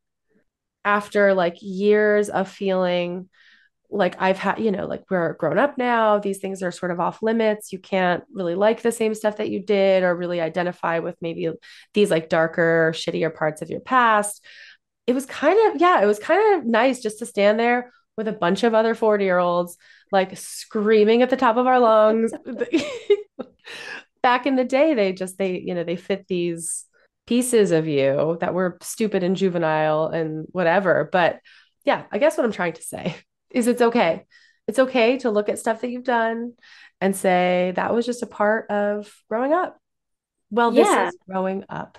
after 0.84 1.34
like 1.34 1.56
years 1.60 2.28
of 2.28 2.48
feeling 2.48 3.28
like 3.90 4.20
I've 4.20 4.38
had, 4.38 4.58
you 4.58 4.70
know, 4.70 4.86
like 4.86 5.02
we're 5.10 5.34
grown 5.34 5.58
up 5.58 5.76
now, 5.76 6.18
these 6.18 6.38
things 6.38 6.62
are 6.62 6.70
sort 6.70 6.92
of 6.92 7.00
off 7.00 7.22
limits. 7.22 7.72
You 7.72 7.78
can't 7.78 8.22
really 8.32 8.54
like 8.54 8.82
the 8.82 8.92
same 8.92 9.14
stuff 9.14 9.38
that 9.38 9.50
you 9.50 9.62
did 9.62 10.02
or 10.02 10.14
really 10.14 10.40
identify 10.40 11.00
with 11.00 11.16
maybe 11.20 11.50
these 11.94 12.10
like 12.10 12.28
darker, 12.28 12.92
shittier 12.94 13.34
parts 13.34 13.62
of 13.62 13.70
your 13.70 13.80
past. 13.80 14.44
It 15.06 15.12
was 15.14 15.26
kind 15.26 15.58
of, 15.74 15.80
yeah, 15.80 16.02
it 16.02 16.06
was 16.06 16.18
kind 16.18 16.58
of 16.58 16.66
nice 16.66 17.00
just 17.00 17.18
to 17.18 17.26
stand 17.26 17.58
there 17.58 17.92
with 18.16 18.28
a 18.28 18.32
bunch 18.32 18.62
of 18.62 18.74
other 18.74 18.94
40 18.94 19.24
year 19.24 19.38
olds, 19.38 19.76
like 20.12 20.36
screaming 20.36 21.22
at 21.22 21.30
the 21.30 21.36
top 21.36 21.56
of 21.56 21.66
our 21.66 21.80
lungs. 21.80 22.32
Back 24.22 24.46
in 24.46 24.56
the 24.56 24.64
day, 24.64 24.94
they 24.94 25.12
just, 25.12 25.38
they, 25.38 25.58
you 25.58 25.74
know, 25.74 25.84
they 25.84 25.96
fit 25.96 26.26
these 26.28 26.84
pieces 27.26 27.70
of 27.70 27.88
you 27.88 28.36
that 28.40 28.54
were 28.54 28.78
stupid 28.82 29.22
and 29.22 29.36
juvenile 29.36 30.08
and 30.08 30.46
whatever. 30.50 31.08
But 31.10 31.40
yeah, 31.84 32.04
I 32.12 32.18
guess 32.18 32.36
what 32.36 32.44
I'm 32.44 32.52
trying 32.52 32.74
to 32.74 32.82
say 32.82 33.16
is 33.50 33.66
it's 33.66 33.82
okay. 33.82 34.26
It's 34.66 34.78
okay 34.78 35.18
to 35.18 35.30
look 35.30 35.48
at 35.48 35.58
stuff 35.58 35.80
that 35.80 35.90
you've 35.90 36.04
done 36.04 36.54
and 37.00 37.16
say 37.16 37.72
that 37.76 37.94
was 37.94 38.06
just 38.06 38.22
a 38.22 38.26
part 38.26 38.70
of 38.70 39.12
growing 39.28 39.52
up. 39.52 39.78
Well, 40.50 40.70
this 40.70 40.86
yeah. 40.86 41.08
is 41.08 41.16
growing 41.28 41.64
up. 41.68 41.98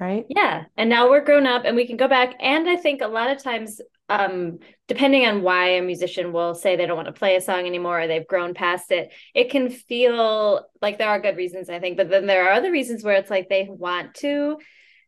right? 0.00 0.26
Yeah. 0.28 0.64
And 0.76 0.88
now 0.88 1.10
we're 1.10 1.24
grown 1.24 1.46
up 1.46 1.62
and 1.64 1.76
we 1.76 1.86
can 1.86 1.96
go 1.96 2.08
back. 2.08 2.36
And 2.40 2.68
I 2.68 2.76
think 2.76 3.02
a 3.02 3.08
lot 3.08 3.30
of 3.30 3.42
times, 3.42 3.80
um, 4.08 4.60
depending 4.86 5.26
on 5.26 5.42
why 5.42 5.70
a 5.70 5.82
musician 5.82 6.32
will 6.32 6.54
say 6.54 6.76
they 6.76 6.86
don't 6.86 6.96
want 6.96 7.06
to 7.06 7.12
play 7.12 7.36
a 7.36 7.40
song 7.40 7.66
anymore 7.66 8.00
or 8.00 8.06
they've 8.06 8.26
grown 8.26 8.54
past 8.54 8.90
it, 8.90 9.12
it 9.34 9.50
can 9.50 9.70
feel 9.70 10.66
like 10.80 10.98
there 10.98 11.08
are 11.08 11.20
good 11.20 11.36
reasons, 11.36 11.68
I 11.68 11.80
think. 11.80 11.96
But 11.96 12.08
then 12.08 12.26
there 12.26 12.48
are 12.48 12.52
other 12.52 12.70
reasons 12.70 13.04
where 13.04 13.16
it's 13.16 13.30
like 13.30 13.48
they 13.48 13.66
want 13.68 14.14
to 14.16 14.58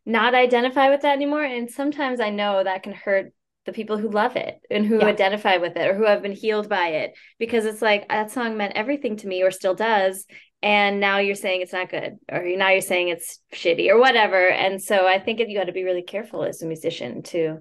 not 0.05 0.35
identify 0.35 0.89
with 0.89 1.01
that 1.01 1.15
anymore. 1.15 1.43
And 1.43 1.69
sometimes 1.69 2.19
I 2.19 2.29
know 2.29 2.63
that 2.63 2.83
can 2.83 2.93
hurt 2.93 3.33
the 3.65 3.73
people 3.73 3.97
who 3.97 4.09
love 4.09 4.35
it 4.35 4.59
and 4.69 4.85
who 4.85 4.99
yeah. 4.99 5.05
identify 5.05 5.57
with 5.57 5.77
it 5.77 5.87
or 5.87 5.95
who 5.95 6.05
have 6.05 6.21
been 6.21 6.31
healed 6.31 6.67
by 6.67 6.87
it. 6.89 7.13
Because 7.39 7.65
it's 7.65 7.81
like 7.81 8.07
that 8.09 8.31
song 8.31 8.57
meant 8.57 8.73
everything 8.75 9.17
to 9.17 9.27
me 9.27 9.43
or 9.43 9.51
still 9.51 9.75
does. 9.75 10.25
And 10.63 10.99
now 10.99 11.17
you're 11.17 11.35
saying 11.35 11.61
it's 11.61 11.73
not 11.73 11.89
good 11.89 12.17
or 12.31 12.43
now 12.55 12.69
you're 12.69 12.81
saying 12.81 13.09
it's 13.09 13.39
shitty 13.53 13.89
or 13.89 13.99
whatever. 13.99 14.47
And 14.47 14.81
so 14.81 15.07
i 15.07 15.19
think 15.19 15.39
if 15.39 15.47
you 15.47 15.57
got 15.57 15.65
to 15.65 15.71
be 15.71 15.83
really 15.83 16.03
careful 16.03 16.43
as 16.43 16.61
a 16.61 16.67
musician 16.67 17.23
to 17.23 17.59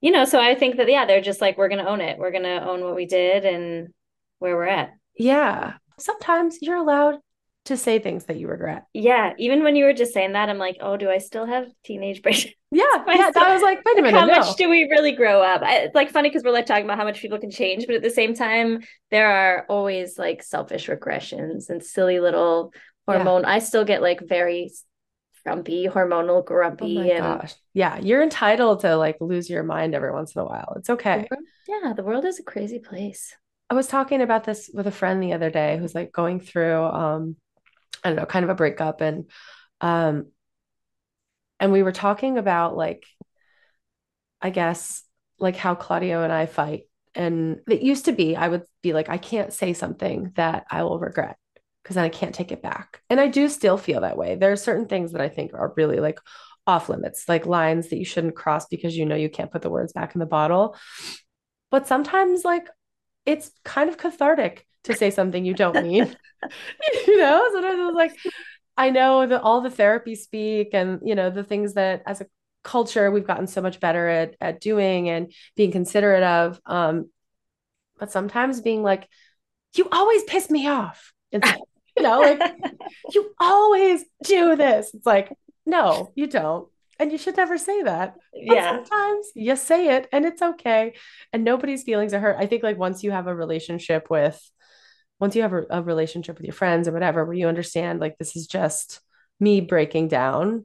you 0.00 0.10
know 0.10 0.24
so 0.24 0.40
i 0.40 0.54
think 0.54 0.76
that 0.76 0.88
yeah 0.88 1.04
they're 1.04 1.20
just 1.20 1.42
like 1.42 1.58
we're 1.58 1.68
going 1.68 1.84
to 1.84 1.90
own 1.90 2.00
it. 2.00 2.18
We're 2.18 2.30
going 2.30 2.44
to 2.44 2.66
own 2.66 2.82
what 2.82 2.96
we 2.96 3.06
did 3.06 3.44
and 3.44 3.88
where 4.38 4.56
we're 4.56 4.64
at. 4.64 4.90
Yeah. 5.16 5.74
Sometimes 5.98 6.58
you're 6.62 6.76
allowed 6.76 7.16
to 7.66 7.76
say 7.76 7.98
things 7.98 8.24
that 8.24 8.38
you 8.38 8.48
regret. 8.48 8.86
Yeah, 8.94 9.34
even 9.38 9.62
when 9.62 9.76
you 9.76 9.84
were 9.84 9.92
just 9.92 10.14
saying 10.14 10.32
that, 10.32 10.48
I'm 10.48 10.58
like, 10.58 10.78
oh, 10.80 10.96
do 10.96 11.10
I 11.10 11.18
still 11.18 11.46
have 11.46 11.66
teenage 11.84 12.22
brain? 12.22 12.36
Yeah, 12.70 12.84
yeah. 13.06 13.30
Still, 13.30 13.42
I 13.42 13.52
was 13.52 13.62
like, 13.62 13.80
wait 13.84 13.98
a 13.98 14.02
minute. 14.02 14.18
How 14.18 14.26
no. 14.26 14.38
much 14.38 14.56
do 14.56 14.70
we 14.70 14.84
really 14.84 15.12
grow 15.12 15.42
up? 15.42 15.62
I, 15.62 15.78
it's 15.78 15.94
like 15.94 16.10
funny 16.10 16.28
because 16.28 16.42
we're 16.42 16.52
like 16.52 16.66
talking 16.66 16.84
about 16.84 16.98
how 16.98 17.04
much 17.04 17.20
people 17.20 17.38
can 17.38 17.50
change, 17.50 17.86
but 17.86 17.96
at 17.96 18.02
the 18.02 18.10
same 18.10 18.34
time, 18.34 18.80
there 19.10 19.30
are 19.30 19.66
always 19.68 20.18
like 20.18 20.42
selfish 20.42 20.88
regressions 20.88 21.68
and 21.68 21.82
silly 21.82 22.20
little 22.20 22.72
hormone. 23.06 23.42
Yeah. 23.42 23.50
I 23.50 23.58
still 23.58 23.84
get 23.84 24.02
like 24.02 24.20
very 24.26 24.70
grumpy, 25.44 25.88
hormonal 25.88 26.44
grumpy. 26.44 26.98
Oh 26.98 27.02
my 27.02 27.08
and, 27.10 27.40
gosh. 27.40 27.54
Yeah, 27.74 27.98
you're 27.98 28.22
entitled 28.22 28.80
to 28.80 28.96
like 28.96 29.16
lose 29.20 29.50
your 29.50 29.62
mind 29.62 29.94
every 29.94 30.12
once 30.12 30.34
in 30.34 30.40
a 30.40 30.44
while. 30.44 30.74
It's 30.76 30.90
okay. 30.90 31.26
Yeah, 31.68 31.92
the 31.92 32.04
world 32.04 32.24
is 32.24 32.38
a 32.38 32.44
crazy 32.44 32.78
place. 32.78 33.34
I 33.68 33.74
was 33.74 33.86
talking 33.86 34.20
about 34.20 34.44
this 34.44 34.68
with 34.72 34.86
a 34.86 34.92
friend 34.92 35.22
the 35.22 35.32
other 35.32 35.50
day 35.50 35.78
who's 35.78 35.94
like 35.94 36.12
going 36.12 36.40
through 36.40 36.82
um 36.82 37.36
I 38.02 38.08
don't 38.08 38.16
know, 38.16 38.26
kind 38.26 38.44
of 38.44 38.50
a 38.50 38.54
breakup 38.54 39.00
and 39.00 39.30
um 39.80 40.26
and 41.58 41.72
we 41.72 41.82
were 41.82 41.92
talking 41.92 42.38
about 42.38 42.76
like 42.76 43.04
I 44.40 44.50
guess 44.50 45.02
like 45.38 45.56
how 45.56 45.74
Claudio 45.74 46.22
and 46.22 46.32
I 46.32 46.46
fight 46.46 46.82
and 47.14 47.60
it 47.68 47.82
used 47.82 48.06
to 48.06 48.12
be 48.12 48.36
I 48.36 48.48
would 48.48 48.62
be 48.82 48.92
like 48.92 49.08
I 49.08 49.18
can't 49.18 49.52
say 49.52 49.72
something 49.72 50.32
that 50.36 50.66
I 50.70 50.84
will 50.84 50.98
regret 50.98 51.36
because 51.82 51.96
then 51.96 52.04
I 52.04 52.10
can't 52.10 52.34
take 52.34 52.52
it 52.52 52.62
back. 52.62 53.02
And 53.08 53.18
I 53.18 53.28
do 53.28 53.48
still 53.48 53.78
feel 53.78 54.02
that 54.02 54.16
way. 54.16 54.36
There 54.36 54.52
are 54.52 54.56
certain 54.56 54.86
things 54.86 55.12
that 55.12 55.20
I 55.20 55.28
think 55.28 55.54
are 55.54 55.72
really 55.76 55.98
like 55.98 56.18
off 56.66 56.88
limits, 56.88 57.28
like 57.28 57.46
lines 57.46 57.88
that 57.88 57.98
you 57.98 58.04
shouldn't 58.04 58.36
cross 58.36 58.66
because 58.66 58.96
you 58.96 59.06
know 59.06 59.16
you 59.16 59.30
can't 59.30 59.50
put 59.50 59.62
the 59.62 59.70
words 59.70 59.92
back 59.92 60.14
in 60.14 60.18
the 60.18 60.26
bottle. 60.26 60.76
But 61.70 61.86
sometimes 61.86 62.44
like 62.44 62.68
it's 63.26 63.50
kind 63.64 63.88
of 63.88 63.96
cathartic 63.96 64.66
to 64.84 64.94
say 64.94 65.10
something 65.10 65.44
you 65.44 65.54
don't 65.54 65.82
mean. 65.82 66.14
you 67.06 67.16
know, 67.18 67.48
sometimes 67.52 67.78
I 67.78 67.86
was 67.86 67.94
like, 67.94 68.16
I 68.76 68.90
know 68.90 69.26
that 69.26 69.42
all 69.42 69.60
the 69.60 69.70
therapy 69.70 70.14
speak 70.14 70.70
and 70.72 71.00
you 71.04 71.14
know 71.14 71.30
the 71.30 71.44
things 71.44 71.74
that 71.74 72.02
as 72.06 72.20
a 72.20 72.26
culture 72.62 73.10
we've 73.10 73.26
gotten 73.26 73.46
so 73.46 73.60
much 73.60 73.80
better 73.80 74.08
at 74.08 74.36
at 74.40 74.60
doing 74.60 75.08
and 75.08 75.32
being 75.56 75.72
considerate 75.72 76.22
of. 76.22 76.60
Um, 76.66 77.10
but 77.98 78.10
sometimes 78.10 78.62
being 78.62 78.82
like, 78.82 79.08
you 79.76 79.88
always 79.92 80.24
piss 80.24 80.50
me 80.50 80.68
off. 80.68 81.12
It's 81.30 81.48
you 81.96 82.02
know, 82.02 82.20
like 82.20 82.40
you 83.12 83.30
always 83.38 84.04
do 84.24 84.56
this. 84.56 84.92
It's 84.94 85.06
like, 85.06 85.32
no, 85.66 86.10
you 86.14 86.26
don't. 86.26 86.68
And 86.98 87.10
you 87.10 87.18
should 87.18 87.36
never 87.36 87.56
say 87.56 87.82
that. 87.82 88.14
But 88.32 88.56
yeah. 88.56 88.76
Sometimes 88.76 89.26
you 89.34 89.56
say 89.56 89.96
it 89.96 90.08
and 90.12 90.26
it's 90.26 90.42
okay. 90.42 90.94
And 91.32 91.44
nobody's 91.44 91.82
feelings 91.82 92.12
are 92.12 92.20
hurt. 92.20 92.36
I 92.38 92.46
think 92.46 92.62
like 92.62 92.78
once 92.78 93.02
you 93.02 93.10
have 93.10 93.26
a 93.26 93.34
relationship 93.34 94.08
with 94.10 94.38
once 95.20 95.36
you 95.36 95.42
have 95.42 95.52
a, 95.52 95.64
a 95.70 95.82
relationship 95.82 96.38
with 96.38 96.46
your 96.46 96.54
friends 96.54 96.88
or 96.88 96.92
whatever, 96.92 97.24
where 97.24 97.34
you 97.34 97.46
understand 97.46 98.00
like 98.00 98.18
this 98.18 98.36
is 98.36 98.46
just 98.46 99.00
me 99.38 99.60
breaking 99.60 100.08
down. 100.08 100.64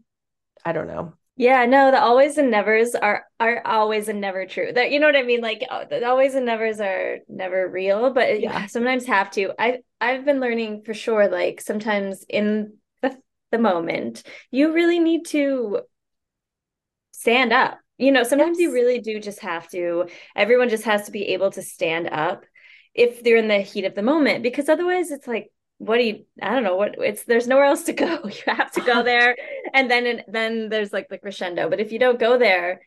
I 0.63 0.72
don't 0.72 0.88
know. 0.88 1.13
Yeah, 1.38 1.65
no, 1.65 1.91
the 1.91 2.02
always 2.02 2.38
and 2.38 2.50
nevers 2.50 2.96
are 2.96 3.26
are 3.41 3.62
always 3.65 4.08
and 4.08 4.22
never 4.22 4.46
true. 4.46 4.72
That 4.74 4.91
you 4.91 5.02
know 5.02 5.08
what 5.08 5.18
I 5.18 5.24
mean? 5.24 5.41
Like 5.41 5.63
oh, 5.70 5.84
the 5.89 6.06
always 6.08 6.34
and 6.34 6.46
nevers 6.46 6.80
are 6.80 7.20
never 7.28 7.68
real, 7.68 8.12
but 8.13 8.39
yeah. 8.39 8.68
sometimes 8.68 9.06
have 9.06 9.32
to. 9.32 9.52
I 9.60 9.80
I've 10.00 10.24
been 10.24 10.39
learning 10.39 10.84
for 10.86 10.94
sure. 10.94 11.28
Like 11.28 11.60
sometimes 11.60 12.26
in 12.30 12.78
the, 13.02 13.18
the 13.52 13.58
moment, 13.58 14.24
you 14.50 14.74
really 14.74 15.00
need 15.00 15.26
to 15.28 15.82
stand 17.12 17.52
up. 17.52 17.80
You 17.98 18.13
know, 18.13 18.24
sometimes 18.24 18.58
yes. 18.58 18.68
you 18.68 18.74
really 18.74 19.00
do 19.00 19.20
just 19.20 19.41
have 19.41 19.70
to. 19.72 20.06
Everyone 20.38 20.70
just 20.70 20.86
has 20.86 21.06
to 21.08 21.12
be 21.12 21.30
able 21.30 21.52
to 21.52 21.62
stand 21.62 22.10
up 22.10 22.46
if 22.95 23.21
they're 23.21 23.38
in 23.38 23.49
the 23.49 23.60
heat 23.60 23.86
of 23.86 23.93
the 23.93 24.01
moment 24.01 24.41
because 24.41 24.69
otherwise 24.69 25.12
it's 25.12 25.27
like 25.27 25.51
what 25.77 25.97
do 25.97 26.03
you 26.03 26.25
i 26.41 26.53
don't 26.53 26.63
know 26.63 26.77
what 26.77 26.95
it's 26.99 27.25
there's 27.25 27.47
nowhere 27.47 27.65
else 27.65 27.84
to 27.84 27.93
go. 27.93 28.21
You 28.25 28.41
have 28.47 28.71
to 28.71 28.81
go 28.81 29.03
there. 29.03 29.36
And 29.73 29.91
then 29.91 30.08
and 30.08 30.23
then 30.27 30.69
there's 30.69 30.93
like 30.93 31.10
the 31.10 31.17
crescendo. 31.17 31.69
But 31.69 31.81
if 31.81 31.91
you 31.91 31.99
don't 31.99 32.19
go 32.19 32.38
there 32.38 32.81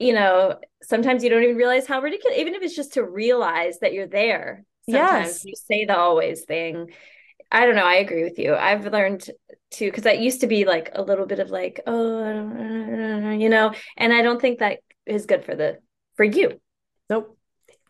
you 0.00 0.12
know 0.12 0.58
sometimes 0.82 1.22
you 1.22 1.30
don't 1.30 1.44
even 1.44 1.56
realize 1.56 1.86
how 1.86 2.00
ridiculous 2.00 2.36
even 2.36 2.54
if 2.54 2.62
it's 2.62 2.74
just 2.74 2.94
to 2.94 3.04
realize 3.04 3.78
that 3.78 3.92
you're 3.92 4.08
there 4.08 4.64
sometimes 4.90 5.28
yes. 5.28 5.44
you 5.44 5.54
say 5.54 5.84
the 5.84 5.96
always 5.96 6.44
thing. 6.44 6.90
I 7.52 7.66
don't 7.66 7.76
know. 7.76 7.86
I 7.86 7.96
agree 7.96 8.24
with 8.24 8.38
you. 8.40 8.56
I've 8.56 8.86
learned 8.86 9.30
to 9.72 9.84
because 9.84 10.02
that 10.02 10.18
used 10.18 10.40
to 10.40 10.48
be 10.48 10.64
like 10.64 10.90
a 10.94 11.02
little 11.02 11.26
bit 11.26 11.38
of 11.38 11.50
like 11.50 11.80
oh 11.86 13.30
you 13.30 13.48
know? 13.48 13.72
And 13.96 14.12
i 14.12 14.22
don't 14.22 14.40
think 14.40 14.58
that 14.58 14.80
is 15.06 15.26
good 15.26 15.44
for 15.44 15.54
the 15.54 15.78
for 16.16 16.24
you. 16.24 16.60
Nope 17.08 17.33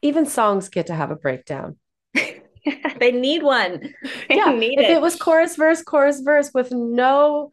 even 0.05 0.27
songs 0.27 0.69
get 0.69 0.89
to 0.89 0.95
have 0.95 1.11
a 1.11 1.17
breakdown. 1.17 1.79
they 2.15 3.11
need 3.11 3.43
one. 3.43 3.95
They 4.29 4.37
yeah. 4.37 4.53
Need 4.53 4.79
if 4.79 4.91
it. 4.91 4.93
it 4.93 5.01
was 5.01 5.17
chorus 5.17 5.57
verse, 5.57 5.83
chorus 5.83 6.21
verse 6.21 6.51
with 6.53 6.71
no 6.71 7.51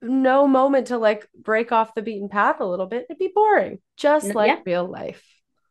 no 0.00 0.48
moment 0.48 0.88
to 0.88 0.98
like 0.98 1.28
break 1.38 1.70
off 1.70 1.94
the 1.94 2.02
beaten 2.02 2.28
path 2.28 2.60
a 2.60 2.64
little 2.64 2.86
bit, 2.86 3.06
it'd 3.08 3.18
be 3.18 3.30
boring. 3.32 3.78
Just 3.96 4.34
like 4.34 4.48
yeah. 4.48 4.60
real 4.64 4.90
life. 4.90 5.22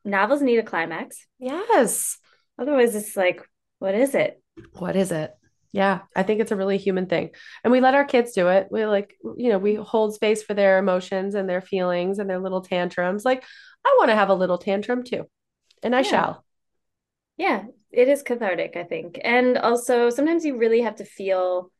Novels 0.05 0.41
need 0.41 0.59
a 0.59 0.63
climax. 0.63 1.25
Yes. 1.39 2.17
Otherwise 2.57 2.95
it's 2.95 3.17
like, 3.17 3.43
what 3.79 3.95
is 3.95 4.13
it? 4.15 4.41
What 4.73 4.95
is 4.95 5.11
it? 5.11 5.33
Yeah, 5.73 6.01
I 6.15 6.23
think 6.23 6.41
it's 6.41 6.51
a 6.51 6.55
really 6.55 6.77
human 6.77 7.07
thing. 7.07 7.31
And 7.63 7.71
we 7.71 7.81
let 7.81 7.95
our 7.95 8.05
kids 8.05 8.33
do 8.33 8.49
it. 8.49 8.67
We 8.69 8.85
like, 8.85 9.15
you 9.37 9.49
know, 9.49 9.57
we 9.57 9.75
hold 9.75 10.13
space 10.13 10.43
for 10.43 10.53
their 10.53 10.77
emotions 10.77 11.33
and 11.33 11.49
their 11.49 11.61
feelings 11.61 12.19
and 12.19 12.29
their 12.29 12.39
little 12.39 12.61
tantrums. 12.61 13.25
Like, 13.25 13.43
I 13.85 13.95
want 13.97 14.11
to 14.11 14.15
have 14.15 14.29
a 14.29 14.35
little 14.35 14.57
tantrum 14.57 15.03
too 15.03 15.25
and 15.83 15.95
I 15.95 15.99
yeah. 15.99 16.09
shall. 16.09 16.45
Yeah, 17.37 17.63
it 17.91 18.07
is 18.07 18.23
cathartic, 18.23 18.75
I 18.75 18.83
think. 18.83 19.19
And 19.23 19.57
also 19.57 20.09
sometimes 20.09 20.45
you 20.45 20.57
really 20.57 20.81
have 20.81 20.97
to 20.97 21.05
feel 21.05 21.71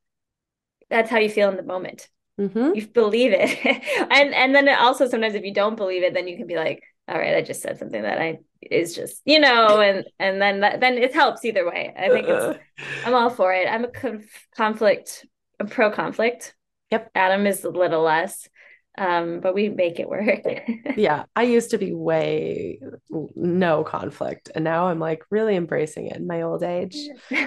that's 0.90 1.10
how 1.10 1.20
you 1.20 1.30
feel 1.30 1.50
in 1.50 1.58
the 1.58 1.64
moment. 1.64 2.10
Mm-hmm. 2.40 2.76
You 2.76 2.88
believe 2.88 3.32
it. 3.34 3.60
and 4.12 4.34
and 4.34 4.56
then 4.56 4.68
also 4.70 5.08
sometimes 5.08 5.36
if 5.36 5.44
you 5.44 5.54
don't 5.54 5.76
believe 5.76 6.04
it, 6.04 6.14
then 6.14 6.28
you 6.28 6.38
can 6.38 6.48
be 6.48 6.56
like, 6.56 6.84
all 7.08 7.18
right, 7.18 7.36
I 7.36 7.42
just 7.42 7.62
said 7.62 7.78
something 7.78 8.02
that 8.02 8.20
I 8.20 8.40
is 8.62 8.96
just, 8.96 9.22
you 9.26 9.40
know, 9.40 9.80
and 9.82 10.06
and 10.20 10.42
then 10.42 10.62
that 10.62 10.80
then 10.80 10.98
it 10.98 11.14
helps 11.14 11.46
either 11.46 11.66
way. 11.68 11.94
I 11.98 12.10
think 12.10 12.28
it's 12.28 12.60
I'm 13.06 13.14
all 13.14 13.30
for 13.30 13.54
it. 13.54 13.68
I'm 13.68 13.86
a 13.86 13.90
conf- 13.90 14.48
conflict, 14.56 15.26
a 15.60 15.66
pro 15.66 15.92
conflict. 15.92 16.56
Yep. 16.92 17.12
Adam 17.16 17.48
is 17.48 17.64
a 17.64 17.70
little 17.70 18.02
less 18.02 18.50
um 18.97 19.39
but 19.39 19.54
we 19.54 19.69
make 19.69 19.99
it 19.99 20.10
work. 20.10 20.41
Yeah 20.97 21.23
i 21.36 21.43
used 21.43 21.71
to 21.71 21.77
be 21.77 21.93
way 21.93 22.80
no 23.36 23.84
conflict 23.84 24.51
and 24.54 24.63
now 24.63 24.88
i'm 24.88 24.99
like 24.99 25.23
really 25.30 25.56
embracing 25.56 26.08
it 26.08 26.17
in 26.17 26.27
my 26.27 26.41
old 26.41 26.63
age. 26.63 26.97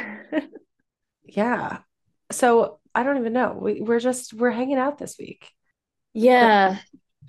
Yeah. 1.26 1.78
So 2.30 2.78
i 2.94 3.02
don't 3.02 3.18
even 3.18 3.33
know. 3.33 3.59
We, 3.61 3.80
we're 3.80 3.98
just 3.98 4.35
we're 4.35 4.50
hanging 4.50 4.78
out 4.78 4.98
this 4.98 5.16
week. 5.18 5.50
Yeah. 6.12 6.78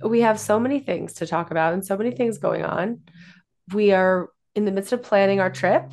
We 0.04 0.22
have 0.22 0.40
so 0.40 0.60
many 0.60 0.80
things 0.80 1.14
to 1.16 1.28
talk 1.28 1.52
about 1.52 1.74
and 1.74 1.84
so 1.84 1.98
many 1.98 2.12
things 2.12 2.38
going 2.38 2.64
on. 2.64 3.02
We 3.74 3.94
are 3.94 4.30
in 4.54 4.66
the 4.66 4.72
midst 4.72 4.94
of 4.94 5.02
planning 5.04 5.40
our 5.40 5.50
trip 5.50 5.92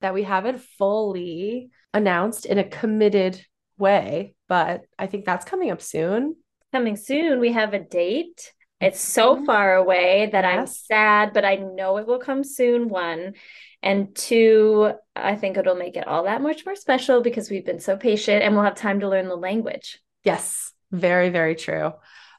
that 0.00 0.14
we 0.14 0.22
haven't 0.22 0.60
fully 0.60 1.70
announced 1.92 2.46
in 2.46 2.58
a 2.58 2.64
committed 2.64 3.44
way 3.78 4.34
but 4.46 4.82
i 4.98 5.06
think 5.06 5.24
that's 5.24 5.44
coming 5.44 5.70
up 5.70 5.80
soon 5.80 6.36
coming 6.72 6.96
soon. 6.96 7.40
We 7.40 7.52
have 7.52 7.74
a 7.74 7.78
date. 7.78 8.52
It's 8.80 9.00
so 9.00 9.36
mm-hmm. 9.36 9.44
far 9.44 9.74
away 9.74 10.30
that 10.32 10.44
yes. 10.44 10.58
I'm 10.58 10.66
sad, 10.66 11.32
but 11.34 11.44
I 11.44 11.56
know 11.56 11.98
it 11.98 12.06
will 12.06 12.18
come 12.18 12.44
soon. 12.44 12.88
One. 12.88 13.34
And 13.82 14.14
two, 14.14 14.92
I 15.16 15.36
think 15.36 15.56
it'll 15.56 15.74
make 15.74 15.96
it 15.96 16.06
all 16.06 16.24
that 16.24 16.42
much 16.42 16.66
more 16.66 16.76
special 16.76 17.22
because 17.22 17.50
we've 17.50 17.64
been 17.64 17.80
so 17.80 17.96
patient 17.96 18.42
and 18.42 18.54
we'll 18.54 18.64
have 18.64 18.74
time 18.74 19.00
to 19.00 19.08
learn 19.08 19.28
the 19.28 19.36
language. 19.36 19.98
Yes, 20.22 20.72
very, 20.90 21.30
very 21.30 21.54
true. 21.54 21.92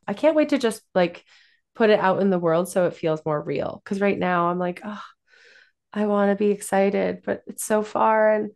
I 0.07 0.13
can't 0.13 0.35
wait 0.35 0.49
to 0.49 0.59
just 0.59 0.83
like 0.93 1.23
put 1.73 1.89
it 1.89 1.99
out 1.99 2.21
in 2.21 2.29
the 2.29 2.39
world 2.39 2.69
so 2.69 2.85
it 2.85 2.95
feels 2.95 3.25
more 3.25 3.41
real. 3.41 3.81
Because 3.83 4.01
right 4.01 4.17
now 4.17 4.49
I'm 4.49 4.59
like, 4.59 4.81
oh, 4.83 5.01
I 5.93 6.05
want 6.05 6.31
to 6.31 6.35
be 6.35 6.51
excited, 6.51 7.21
but 7.25 7.41
it's 7.47 7.65
so 7.65 7.81
far 7.81 8.33
and 8.33 8.51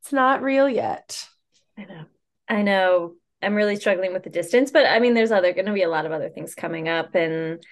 it's 0.00 0.12
not 0.12 0.42
real 0.42 0.68
yet. 0.68 1.28
I 1.76 1.84
know. 1.84 2.04
I 2.48 2.62
know 2.62 3.14
I'm 3.42 3.54
really 3.54 3.76
struggling 3.76 4.12
with 4.12 4.22
the 4.22 4.30
distance, 4.30 4.70
but 4.70 4.86
I 4.86 4.98
mean, 4.98 5.14
there's 5.14 5.32
other 5.32 5.52
going 5.52 5.66
to 5.66 5.72
be 5.72 5.82
a 5.82 5.88
lot 5.90 6.06
of 6.06 6.12
other 6.12 6.28
things 6.30 6.54
coming 6.54 6.88
up 6.88 7.14
and 7.14 7.62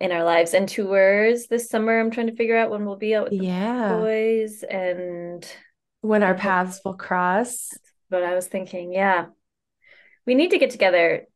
in 0.00 0.12
our 0.12 0.24
lives 0.24 0.54
and 0.54 0.68
tours 0.68 1.46
this 1.46 1.68
summer. 1.68 1.98
I'm 2.00 2.10
trying 2.10 2.26
to 2.28 2.36
figure 2.36 2.56
out 2.56 2.70
when 2.70 2.84
we'll 2.84 2.96
be 2.96 3.14
out 3.14 3.24
with 3.30 3.38
the 3.38 3.46
Yeah. 3.46 3.98
boys 3.98 4.62
and 4.62 5.46
When 6.00 6.22
our 6.22 6.34
paths 6.34 6.80
will 6.84 6.94
cross. 6.94 7.68
but 8.10 8.22
I 8.24 8.34
was 8.34 8.46
thinking, 8.46 8.92
yeah, 8.92 9.26
we 10.26 10.34
need 10.34 10.50
to 10.50 10.58
get 10.58 10.70
together. 10.70 11.26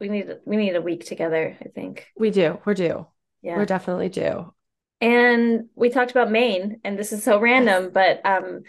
We 0.00 0.08
need 0.08 0.26
we 0.44 0.56
need 0.56 0.74
a 0.76 0.82
week 0.82 1.04
together, 1.06 1.56
I 1.60 1.68
think. 1.68 2.06
We 2.16 2.30
do. 2.30 2.58
We're 2.64 2.74
due. 2.74 3.06
Yeah, 3.42 3.56
We're 3.56 3.66
definitely 3.66 4.08
due. 4.08 4.52
And 5.00 5.64
we 5.74 5.90
talked 5.90 6.12
about 6.12 6.30
Maine, 6.30 6.80
and 6.84 6.96
this 6.96 7.12
is 7.12 7.24
so 7.24 7.40
random, 7.40 7.90
but 7.92 8.24
um, 8.24 8.62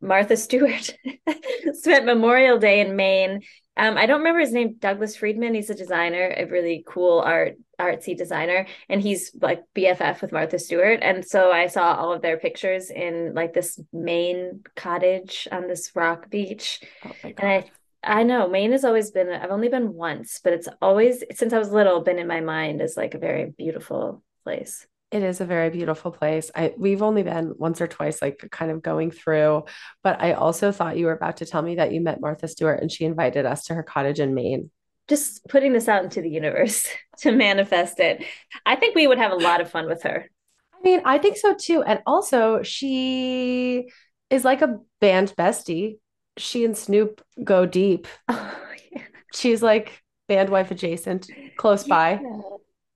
Martha 0.00 0.36
Stewart 0.36 0.96
spent 1.72 2.06
Memorial 2.06 2.58
Day 2.58 2.80
in 2.80 2.96
Maine. 2.96 3.40
Um, 3.76 3.96
I 3.96 4.06
don't 4.06 4.18
remember 4.18 4.40
his 4.40 4.52
name, 4.52 4.76
Douglas 4.78 5.16
Friedman. 5.16 5.54
He's 5.54 5.70
a 5.70 5.74
designer, 5.74 6.34
a 6.36 6.44
really 6.46 6.84
cool 6.86 7.20
art 7.20 7.56
artsy 7.78 8.16
designer, 8.16 8.66
and 8.88 9.00
he's 9.00 9.30
like 9.40 9.62
BFF 9.74 10.20
with 10.20 10.32
Martha 10.32 10.58
Stewart. 10.58 10.98
And 11.02 11.24
so 11.24 11.50
I 11.50 11.66
saw 11.66 11.94
all 11.94 12.12
of 12.12 12.20
their 12.20 12.36
pictures 12.36 12.90
in 12.90 13.32
like 13.34 13.54
this 13.54 13.80
Maine 13.92 14.62
cottage 14.76 15.48
on 15.50 15.66
this 15.66 15.92
rock 15.94 16.28
beach. 16.28 16.80
Oh 17.04 17.12
And 17.22 17.34
I 17.40 17.64
I 18.02 18.22
know 18.22 18.48
Maine 18.48 18.72
has 18.72 18.84
always 18.84 19.10
been, 19.10 19.28
I've 19.28 19.50
only 19.50 19.68
been 19.68 19.92
once, 19.92 20.40
but 20.42 20.54
it's 20.54 20.68
always 20.80 21.22
since 21.34 21.52
I 21.52 21.58
was 21.58 21.70
little 21.70 22.00
been 22.00 22.18
in 22.18 22.26
my 22.26 22.40
mind 22.40 22.80
as 22.80 22.96
like 22.96 23.14
a 23.14 23.18
very 23.18 23.52
beautiful 23.56 24.22
place. 24.44 24.86
It 25.10 25.22
is 25.24 25.40
a 25.40 25.44
very 25.44 25.70
beautiful 25.70 26.12
place. 26.12 26.50
I 26.54 26.72
we've 26.78 27.02
only 27.02 27.22
been 27.24 27.54
once 27.58 27.80
or 27.80 27.88
twice, 27.88 28.22
like 28.22 28.46
kind 28.52 28.70
of 28.70 28.82
going 28.82 29.10
through, 29.10 29.64
but 30.04 30.22
I 30.22 30.34
also 30.34 30.70
thought 30.70 30.96
you 30.98 31.06
were 31.06 31.12
about 31.12 31.38
to 31.38 31.46
tell 31.46 31.62
me 31.62 31.76
that 31.76 31.92
you 31.92 32.00
met 32.00 32.20
Martha 32.20 32.46
Stewart 32.46 32.80
and 32.80 32.92
she 32.92 33.04
invited 33.04 33.44
us 33.44 33.64
to 33.64 33.74
her 33.74 33.82
cottage 33.82 34.20
in 34.20 34.34
Maine. 34.34 34.70
just 35.08 35.46
putting 35.48 35.72
this 35.72 35.88
out 35.88 36.04
into 36.04 36.20
the 36.22 36.30
universe 36.30 36.86
to 37.18 37.32
manifest 37.32 37.98
it. 38.00 38.24
I 38.64 38.76
think 38.76 38.94
we 38.94 39.06
would 39.06 39.18
have 39.18 39.32
a 39.32 39.36
lot 39.36 39.60
of 39.60 39.70
fun 39.70 39.86
with 39.86 40.02
her. 40.04 40.28
I 40.74 40.82
mean, 40.82 41.02
I 41.04 41.18
think 41.18 41.36
so 41.36 41.54
too. 41.54 41.82
And 41.82 42.00
also, 42.06 42.62
she 42.62 43.88
is 44.30 44.44
like 44.44 44.62
a 44.62 44.78
band 45.00 45.34
bestie. 45.36 45.98
She 46.36 46.64
and 46.64 46.76
Snoop 46.76 47.22
go 47.42 47.66
deep. 47.66 48.06
Oh, 48.28 48.56
yeah. 48.92 49.02
She's 49.34 49.62
like 49.62 50.02
band 50.28 50.48
wife 50.50 50.70
adjacent, 50.70 51.30
close 51.56 51.84
by. 51.84 52.24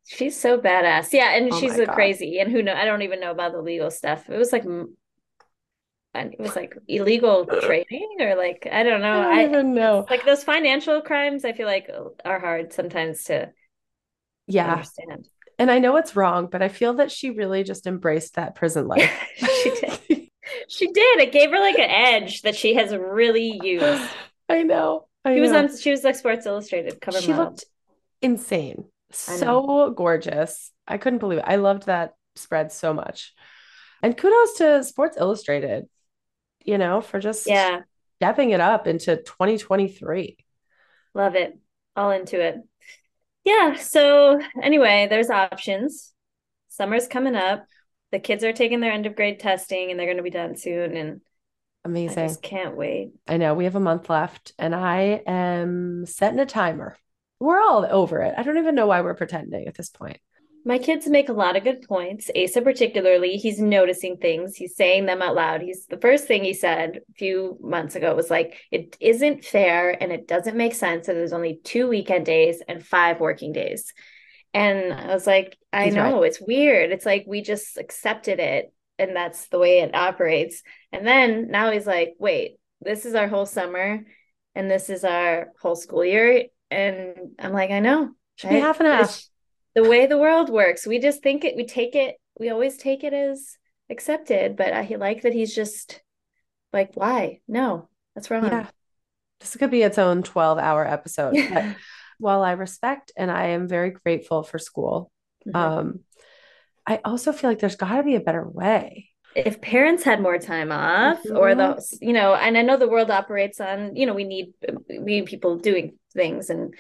She's 0.07 0.39
so 0.39 0.59
badass. 0.59 1.13
Yeah, 1.13 1.31
and 1.37 1.53
Oh 1.53 1.61
she's 1.61 1.79
a 1.79 1.87
God. 1.87 1.95
crazy. 1.95 2.39
And 2.39 2.51
who 2.53 2.63
know? 2.63 2.75
I 2.75 2.85
don't 2.85 3.03
even 3.03 3.21
know 3.21 3.31
about 3.31 3.53
the 3.53 3.63
legal 3.63 3.91
stuff. 3.91 4.29
It 4.29 4.37
was 4.37 4.53
like, 4.53 4.65
and 6.15 6.33
it 6.35 6.41
was 6.41 6.55
like 6.57 6.77
illegal 6.89 7.47
trading 7.59 8.17
or 8.21 8.37
like 8.37 8.69
I 8.71 8.83
don't 8.83 9.01
know. 9.01 9.21
I 9.21 9.21
know. 9.21 9.21
don't 9.21 9.39
I 9.39 9.43
even 9.43 9.75
know. 9.75 10.09
like 10.11 10.25
those 10.25 10.45
financial 10.45 11.01
crimes. 11.03 11.45
I 11.45 11.53
feel 11.53 11.67
like 11.67 11.89
uh, 11.93 12.05
are 12.25 12.39
hard 12.41 12.73
sometimes 12.73 13.25
to 13.25 13.53
Yeah. 14.47 14.85
understand. 14.85 15.29
And 15.59 15.71
I 15.71 15.79
know 15.79 15.97
it's 15.97 16.17
wrong, 16.17 16.49
but 16.51 16.63
I 16.63 16.69
feel 16.69 16.95
that 16.95 17.13
she 17.13 17.31
really 17.31 17.63
just 17.65 17.87
embraced 17.87 18.35
that 18.35 18.55
prison 18.57 18.89
life. 18.89 19.13
She 19.37 19.71
did. 19.71 20.31
She 20.69 20.87
did. 20.93 21.21
It 21.21 21.33
gave 21.33 21.51
her 21.51 21.59
like 21.61 21.79
an 21.79 21.91
edge 21.91 22.43
that 22.43 22.57
she 22.57 22.75
has 22.75 22.95
really 22.95 23.49
used. 23.49 24.17
I 24.49 24.63
know. 24.63 25.09
I 25.25 25.33
She 25.35 25.41
was 25.41 25.53
on. 25.53 25.77
She 25.77 25.91
was 25.91 26.03
like 26.03 26.17
Sports 26.17 26.47
Illustrated 26.47 26.99
cover 27.01 27.21
model. 27.21 27.27
She 27.27 27.33
model. 27.37 27.45
looked 27.51 27.65
insane. 28.23 28.87
I. 29.29 29.37
So 29.39 29.91
gorgeous. 29.91 30.71
I 30.87 30.99
couldn't 30.99 31.19
believe 31.21 31.39
it. 31.39 31.45
I 31.47 31.57
loved 31.57 31.87
that 31.87 32.15
spread 32.37 32.73
so 32.73 32.93
much. 32.93 33.33
And 34.03 34.17
kudos 34.17 34.55
to 34.59 34.85
Sports 34.85 35.17
Illustrated, 35.19 35.89
you 36.65 36.79
know, 36.79 37.01
for 37.01 37.21
just 37.21 37.47
Yeah, 37.47 37.83
stepping 38.19 38.51
it 38.51 38.61
up 38.61 38.87
into 38.87 39.17
2023. 39.23 40.37
love 41.15 41.35
it. 41.37 41.59
All 41.97 42.11
into 42.11 42.41
it. 42.41 42.57
Yeah. 43.45 43.75
So 43.77 44.41
anyway, 44.63 45.07
there's 45.09 45.31
options. 45.31 46.13
Summer's 46.69 47.07
coming 47.07 47.37
up. 47.37 47.67
The 48.11 48.19
kids 48.19 48.45
are 48.45 48.53
taking 48.53 48.81
their 48.81 48.93
end 48.93 49.07
of 49.07 49.17
grade 49.17 49.41
testing, 49.41 49.91
and 49.91 49.99
they're 49.99 50.07
going 50.07 50.19
to 50.19 50.23
be 50.23 50.31
done 50.31 50.57
soon. 50.57 50.97
And 50.97 51.21
I 51.85 51.89
Amazing. 51.89 52.29
just 52.29 52.43
can't 52.43 52.77
wait. 52.77 53.13
I 53.27 53.37
know 53.37 53.55
we 53.55 53.65
have 53.65 53.77
a 53.77 53.81
month 53.81 54.09
left, 54.09 54.53
and 54.59 54.75
I 54.75 55.23
am 55.27 56.07
setting 56.07 56.39
a 56.41 56.47
timer. 56.47 56.97
We're 57.45 57.61
all 57.61 57.87
over 57.89 58.23
it. 58.23 58.35
I 58.39 58.43
don't 58.43 58.57
even 58.57 58.75
know 58.75 58.87
why 58.87 59.03
we're 59.03 59.15
pretending 59.15 59.67
at 59.67 59.75
this 59.75 59.91
point. 59.91 60.19
My 60.65 60.79
kids 60.79 61.07
make 61.07 61.29
a 61.29 61.35
lot 61.35 61.57
of 61.57 61.65
good 61.65 61.83
points. 61.83 62.31
Asa, 62.35 62.63
particularly, 62.63 63.37
he's 63.37 63.61
noticing 63.61 64.17
things. 64.17 64.57
He's 64.57 64.77
saying 64.77 65.05
them 65.05 65.21
out 65.21 65.35
loud. 65.35 65.61
He's 65.61 65.85
the 65.85 65.99
first 65.99 66.27
thing 66.27 66.43
he 66.43 66.55
said 66.55 67.01
a 67.07 67.13
few 67.13 67.59
months 67.61 67.97
ago 67.97 68.15
was 68.15 68.31
like, 68.31 68.57
it 68.71 68.97
isn't 68.99 69.45
fair 69.45 69.91
and 69.91 70.11
it 70.11 70.27
doesn't 70.27 70.57
make 70.57 70.75
sense 70.75 71.07
that 71.07 71.13
there's 71.13 71.35
only 71.35 71.61
two 71.63 71.87
weekend 71.87 72.25
days 72.25 72.63
and 72.67 72.83
five 72.83 73.21
working 73.21 73.53
days. 73.53 73.93
And 74.55 74.95
I 74.95 75.13
was 75.13 75.27
like, 75.27 75.59
I 75.71 75.85
He's 75.85 75.97
right. 75.97 76.09
know 76.09 76.23
it's 76.23 76.41
weird. 76.41 76.93
It's 76.93 77.05
like 77.05 77.25
we 77.27 77.43
just 77.43 77.77
accepted 77.77 78.41
it 78.41 78.73
and 78.99 79.15
that's 79.15 79.49
the 79.49 79.59
way 79.59 79.81
it 79.81 79.95
operates. 79.95 80.63
And 80.93 81.07
then 81.07 81.51
now 81.51 81.73
he's 81.73 81.87
like, 81.87 82.15
wait, 82.19 82.57
this 82.81 83.05
is 83.05 83.15
our 83.15 83.29
whole 83.29 83.45
summer 83.45 84.01
and 84.55 84.71
this 84.71 84.89
is 84.89 85.05
our 85.05 85.49
whole 85.61 85.77
school 85.77 86.07
year. 86.07 86.45
And 86.71 87.15
I'm 87.39 87.53
like, 87.53 87.71
I 87.71 87.81
know. 87.81 88.11
Should 88.37 88.51
be 88.51 88.59
half 88.61 88.81
and 88.81 88.89
half. 88.89 89.23
the 89.75 89.85
way 89.89 90.07
the 90.07 90.19
world 90.19 90.51
works. 90.51 90.87
We 90.87 90.99
just 90.99 91.23
think 91.23 91.45
it, 91.45 91.57
we 91.57 91.67
take 91.67 91.95
it, 91.95 92.17
we 92.39 92.51
always 92.51 92.77
take 92.77 93.05
it 93.05 93.13
as 93.13 93.57
accepted. 93.91 94.57
But 94.57 94.73
I 94.73 94.83
like 94.99 95.23
that 95.23 95.33
he's 95.33 95.55
just 95.55 96.01
like, 96.73 96.91
why? 96.95 97.41
No, 97.47 97.89
that's 98.15 98.31
wrong. 98.31 98.47
Yeah. 98.47 98.67
This 99.41 99.57
could 99.57 99.71
be 99.71 99.83
its 99.83 99.99
own 99.99 100.23
12 100.23 100.59
hour 100.59 100.87
episode. 100.87 101.37
But 101.53 101.77
while 102.19 102.43
I 102.43 102.53
respect 102.53 103.13
and 103.17 103.31
I 103.31 103.49
am 103.49 103.67
very 103.69 103.91
grateful 103.91 104.43
for 104.43 104.59
school, 104.59 105.11
Mhm. 105.47 105.55
um, 105.57 106.01
I 106.87 107.01
also 107.05 107.33
feel 107.33 107.51
like 107.51 107.59
there's 107.59 107.77
got 107.77 107.97
to 107.97 108.03
be 108.03 108.15
a 108.15 108.21
better 108.21 108.47
way. 108.49 109.11
if 109.35 109.61
parents 109.61 110.05
had 110.05 110.23
more 110.23 110.39
time 110.39 110.71
off 110.71 111.19
or 111.29 111.55
the 111.57 111.85
you 112.01 112.13
know 112.13 112.35
and 112.37 112.57
i 112.57 112.63
know 112.63 112.77
the 112.77 112.87
world 112.89 113.11
operates 113.11 113.61
on 113.61 113.97
you 113.97 114.07
know 114.07 114.15
we 114.15 114.23
need 114.23 114.55
we 114.89 114.99
need 115.19 115.27
people 115.27 115.59
doing 115.59 115.99
things 116.15 116.51
and 116.51 116.75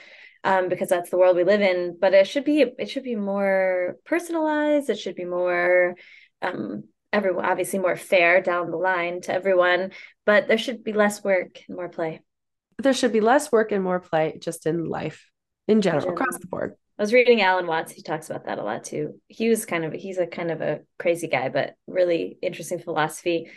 um 0.44 0.68
because 0.68 0.88
that's 0.88 1.10
the 1.10 1.16
world 1.18 1.36
we 1.36 1.44
live 1.44 1.60
in 1.60 1.96
but 2.00 2.14
it 2.14 2.26
should 2.26 2.44
be 2.44 2.60
it 2.62 2.88
should 2.88 3.02
be 3.04 3.16
more 3.16 3.96
personalized 4.04 4.90
it 4.90 4.98
should 4.98 5.14
be 5.14 5.24
more 5.24 5.94
um 6.42 6.84
everyone 7.12 7.44
obviously 7.44 7.78
more 7.78 7.96
fair 7.96 8.40
down 8.40 8.70
the 8.70 8.76
line 8.76 9.20
to 9.20 9.32
everyone 9.32 9.92
but 10.26 10.48
there 10.48 10.58
should 10.58 10.82
be 10.84 10.92
less 10.92 11.22
work 11.22 11.60
and 11.68 11.76
more 11.76 11.88
play 11.88 12.20
There 12.82 12.92
should 12.94 13.12
be 13.12 13.20
less 13.20 13.50
work 13.52 13.72
and 13.72 13.82
more 13.84 14.00
play 14.00 14.38
just 14.40 14.66
in 14.66 14.84
life 14.88 15.30
in 15.68 15.80
general, 15.80 16.02
general. 16.02 16.20
across 16.20 16.38
the 16.38 16.46
board. 16.46 16.74
I 16.98 17.02
was 17.02 17.12
reading 17.12 17.40
Alan 17.40 17.66
Watts. 17.66 17.92
He 17.92 18.02
talks 18.02 18.28
about 18.30 18.44
that 18.46 18.58
a 18.58 18.62
lot 18.62 18.84
too. 18.84 19.20
He 19.28 19.48
was 19.48 19.64
kind 19.66 19.84
of 19.84 19.92
he's 19.92 20.18
a 20.18 20.26
kind 20.26 20.50
of 20.50 20.60
a 20.60 20.80
crazy 20.98 21.26
guy, 21.28 21.48
but 21.48 21.74
really 21.86 22.38
interesting 22.42 22.78
philosophy. 22.78 23.50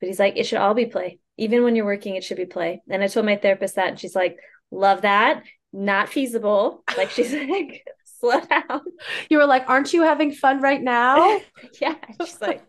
But 0.00 0.06
he's 0.08 0.18
like, 0.18 0.36
it 0.36 0.46
should 0.46 0.58
all 0.58 0.74
be 0.74 0.86
play. 0.86 1.18
Even 1.36 1.62
when 1.62 1.76
you're 1.76 1.84
working, 1.84 2.16
it 2.16 2.24
should 2.24 2.36
be 2.36 2.46
play. 2.46 2.82
And 2.88 3.02
I 3.02 3.06
told 3.08 3.26
my 3.26 3.36
therapist 3.36 3.76
that, 3.76 3.88
and 3.88 4.00
she's 4.00 4.14
like, 4.16 4.38
love 4.70 5.02
that. 5.02 5.44
Not 5.72 6.08
feasible. 6.08 6.82
Like 6.96 7.10
she's 7.10 7.32
like, 7.48 7.84
slow 8.20 8.40
down. 8.40 8.82
You 9.28 9.38
were 9.38 9.46
like, 9.46 9.68
aren't 9.68 9.92
you 9.92 10.02
having 10.02 10.32
fun 10.32 10.60
right 10.60 10.80
now? 10.80 11.40
yeah. 11.80 11.96
She's 12.20 12.40
like, 12.40 12.62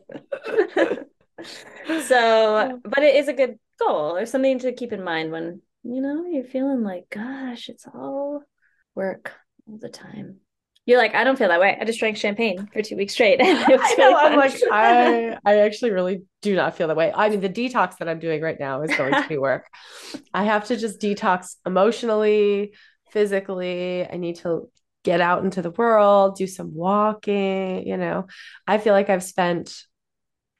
so, 2.08 2.80
but 2.84 3.04
it 3.04 3.16
is 3.16 3.28
a 3.28 3.34
good 3.34 3.60
goal 3.80 4.16
or 4.16 4.26
something 4.26 4.60
to 4.60 4.74
keep 4.74 4.94
in 4.94 5.04
mind 5.04 5.32
when 5.32 5.62
you 5.84 6.02
know 6.02 6.26
you're 6.26 6.44
feeling 6.44 6.84
like, 6.84 7.10
gosh, 7.10 7.70
it's 7.70 7.86
all 7.88 8.44
work 8.96 9.34
all 9.68 9.78
the 9.78 9.90
time. 9.90 10.38
You're 10.86 10.98
like, 10.98 11.14
I 11.14 11.24
don't 11.24 11.38
feel 11.38 11.50
that 11.50 11.60
way. 11.60 11.78
I 11.80 11.86
just 11.86 12.00
drank 12.00 12.18
champagne 12.18 12.68
for 12.74 12.82
two 12.82 12.96
weeks 12.96 13.14
straight. 13.14 13.40
I 13.42 13.66
really 13.66 13.96
know. 13.98 14.16
I'm 14.16 14.36
like, 14.36 14.60
I, 14.72 15.38
I 15.46 15.60
actually 15.60 15.92
really 15.92 16.24
do 16.42 16.56
not 16.56 16.76
feel 16.76 16.88
that 16.88 16.98
way. 16.98 17.12
I 17.14 17.30
mean, 17.30 17.40
the 17.40 17.50
detox 17.50 17.98
that 17.98 18.10
I'm 18.10 18.20
doing 18.20 18.42
right 18.42 18.60
now 18.60 18.82
is 18.82 18.96
going 18.96 19.14
to 19.14 19.28
be 19.30 19.38
work. 19.38 19.68
I 20.34 20.46
have 20.46 20.66
to 20.66 20.78
just 20.78 21.00
detox 21.00 21.56
emotionally, 21.66 22.74
physically. 23.12 24.08
I 24.10 24.18
need 24.18 24.38
to 24.38 24.70
get 25.04 25.22
out 25.22 25.44
into 25.44 25.62
the 25.62 25.72
world, 25.72 26.36
do 26.36 26.48
some 26.48 26.74
walking. 26.74 27.86
You 27.86 27.98
know, 27.98 28.28
I 28.66 28.80
feel 28.80 28.94
like 28.94 29.10
I've 29.10 29.24
spent, 29.24 29.84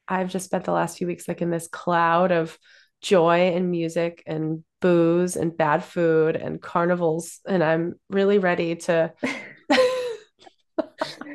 I've 0.06 0.30
just 0.30 0.44
spent 0.44 0.64
the 0.64 0.72
last 0.72 0.98
few 0.98 1.08
weeks 1.08 1.26
like 1.26 1.42
in 1.42 1.50
this 1.50 1.66
cloud 1.66 2.30
of 2.30 2.56
joy 3.00 3.52
and 3.54 3.72
music 3.72 4.22
and 4.24 4.62
booze 4.80 5.34
and 5.34 5.56
bad 5.56 5.82
food 5.82 6.36
and 6.36 6.62
carnivals. 6.62 7.40
And 7.44 7.64
I'm 7.64 7.94
really 8.08 8.38
ready 8.38 8.76
to. 8.76 9.12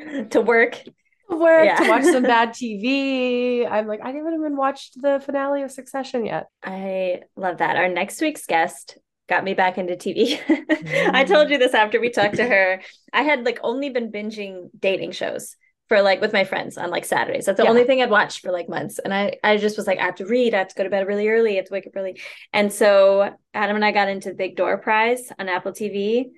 to 0.31 0.41
work. 0.41 0.81
work 1.29 1.65
Yeah. 1.65 1.75
to 1.77 1.89
watch 1.89 2.03
some 2.03 2.23
bad 2.35 2.49
TV. 2.49 3.69
I'm 3.69 3.87
like, 3.87 4.01
I 4.01 4.11
haven't 4.11 4.33
even 4.33 4.55
watched 4.55 5.01
the 5.01 5.19
finale 5.19 5.63
of 5.63 5.71
Succession 5.71 6.25
yet. 6.25 6.47
I 6.63 7.21
love 7.35 7.57
that. 7.57 7.75
Our 7.75 7.89
next 7.89 8.21
week's 8.21 8.45
guest 8.45 8.97
got 9.27 9.43
me 9.43 9.53
back 9.53 9.77
into 9.77 9.95
TV. 9.95 10.39
I 11.13 11.23
told 11.25 11.47
mm. 11.47 11.51
you 11.51 11.57
this 11.57 11.73
after 11.73 11.99
we 11.99 12.09
talked 12.09 12.37
to 12.37 12.47
her. 12.47 12.81
I 13.11 13.23
had 13.23 13.43
like 13.45 13.59
only 13.61 13.89
been 13.89 14.11
binging 14.11 14.69
dating 14.79 15.11
shows 15.11 15.55
for 15.89 16.01
like 16.01 16.19
with 16.21 16.33
my 16.33 16.43
friends 16.43 16.77
on 16.77 16.89
like 16.89 17.05
Saturdays. 17.05 17.45
That's 17.45 17.57
the 17.57 17.63
Yeah. 17.63 17.69
only 17.69 17.85
thing 17.85 18.01
I'd 18.01 18.09
watched 18.09 18.41
for 18.41 18.51
like 18.51 18.67
months. 18.69 18.99
And 18.99 19.13
I 19.13 19.37
I 19.43 19.57
just 19.57 19.77
was 19.77 19.87
like, 19.87 19.99
I 19.99 20.05
have 20.05 20.15
to 20.15 20.25
read, 20.25 20.53
I 20.53 20.59
have 20.59 20.67
to 20.69 20.75
go 20.75 20.83
to 20.83 20.89
bed 20.89 21.07
really 21.07 21.27
early, 21.29 21.53
I 21.53 21.55
have 21.57 21.65
to 21.65 21.73
wake 21.73 21.87
up 21.87 21.93
early. 21.95 22.19
And 22.53 22.71
so 22.71 23.35
Adam 23.53 23.75
and 23.75 23.85
I 23.85 23.91
got 23.91 24.09
into 24.09 24.33
Big 24.33 24.55
Door 24.55 24.79
Prize 24.79 25.29
on 25.39 25.49
Apple 25.49 25.71
TV. 25.71 26.31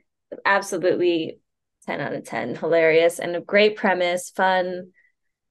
Absolutely 0.45 1.39
10 1.89 2.01
out 2.01 2.13
of 2.13 2.23
10. 2.23 2.55
Hilarious 2.55 3.17
and 3.17 3.35
a 3.35 3.41
great 3.41 3.75
premise, 3.75 4.29
fun. 4.29 4.91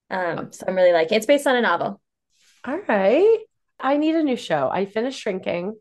Um, 0.09 0.53
so 0.53 0.65
I'm 0.67 0.75
really 0.75 0.93
liking 0.93 1.15
it. 1.15 1.17
It's 1.17 1.25
based 1.25 1.45
on 1.45 1.57
a 1.57 1.61
novel. 1.61 1.99
All 2.63 2.79
right. 2.87 3.39
I 3.77 3.97
need 3.97 4.15
a 4.15 4.23
new 4.23 4.37
show. 4.37 4.69
I 4.71 4.85
finished 4.85 5.19
Shrinking 5.19 5.75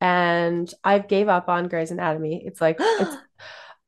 and 0.00 0.72
I've 0.84 1.08
gave 1.08 1.28
up 1.28 1.48
on 1.48 1.66
Grey's 1.66 1.90
Anatomy. 1.90 2.44
It's 2.46 2.60
like 2.60 2.76
it's 2.80 3.16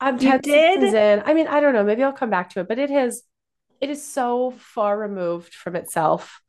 I'm 0.00 0.18
You 0.18 0.31
10 0.31 0.42
seasons 0.42 0.94
in. 0.94 1.22
I 1.24 1.35
mean, 1.35 1.46
I 1.46 1.61
don't 1.61 1.72
know. 1.72 1.85
Maybe 1.85 2.02
I'll 2.02 2.12
come 2.12 2.31
back 2.31 2.50
to 2.50 2.61
it, 2.61 2.68
but 2.68 2.81
it 2.81 2.90
has 2.90 3.22
it 3.81 3.88
is 3.88 4.04
so 4.04 4.52
far 4.59 4.98
removed 4.98 5.54
from 5.54 5.76
itself. 5.76 6.40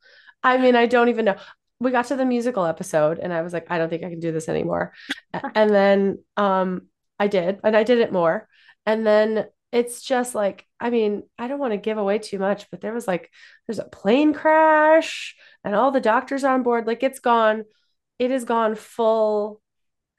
I 0.42 0.58
mean, 0.58 0.74
I 0.74 0.86
don't 0.86 1.10
even 1.10 1.26
know. 1.26 1.36
We 1.78 1.92
got 1.92 2.06
to 2.06 2.16
the 2.16 2.26
musical 2.26 2.64
episode 2.64 3.20
and 3.20 3.32
I 3.32 3.42
was 3.42 3.52
like, 3.52 3.70
I 3.70 3.78
don't 3.78 3.88
think 3.88 4.02
I 4.02 4.10
can 4.10 4.20
do 4.20 4.32
this 4.32 4.48
anymore. 4.48 4.94
And 5.54 5.70
then 5.70 6.24
um 6.36 6.88
I 7.20 7.28
did, 7.28 7.60
and 7.62 7.76
I 7.76 7.84
did 7.84 7.98
it 7.98 8.12
more. 8.12 8.48
And 8.86 9.06
then 9.06 9.46
it's 9.72 10.02
just 10.02 10.34
like, 10.34 10.66
I 10.80 10.90
mean, 10.90 11.22
I 11.38 11.46
don't 11.48 11.58
want 11.60 11.72
to 11.72 11.76
give 11.78 11.98
away 11.98 12.18
too 12.18 12.38
much, 12.38 12.70
but 12.70 12.80
there 12.80 12.92
was 12.92 13.06
like 13.06 13.30
there's 13.66 13.78
a 13.78 13.84
plane 13.84 14.32
crash 14.34 15.36
and 15.64 15.74
all 15.74 15.90
the 15.90 16.00
doctors 16.00 16.44
on 16.44 16.62
board. 16.62 16.86
Like 16.86 17.02
it's 17.02 17.20
gone, 17.20 17.64
it 18.18 18.30
has 18.30 18.44
gone 18.44 18.74
full 18.74 19.60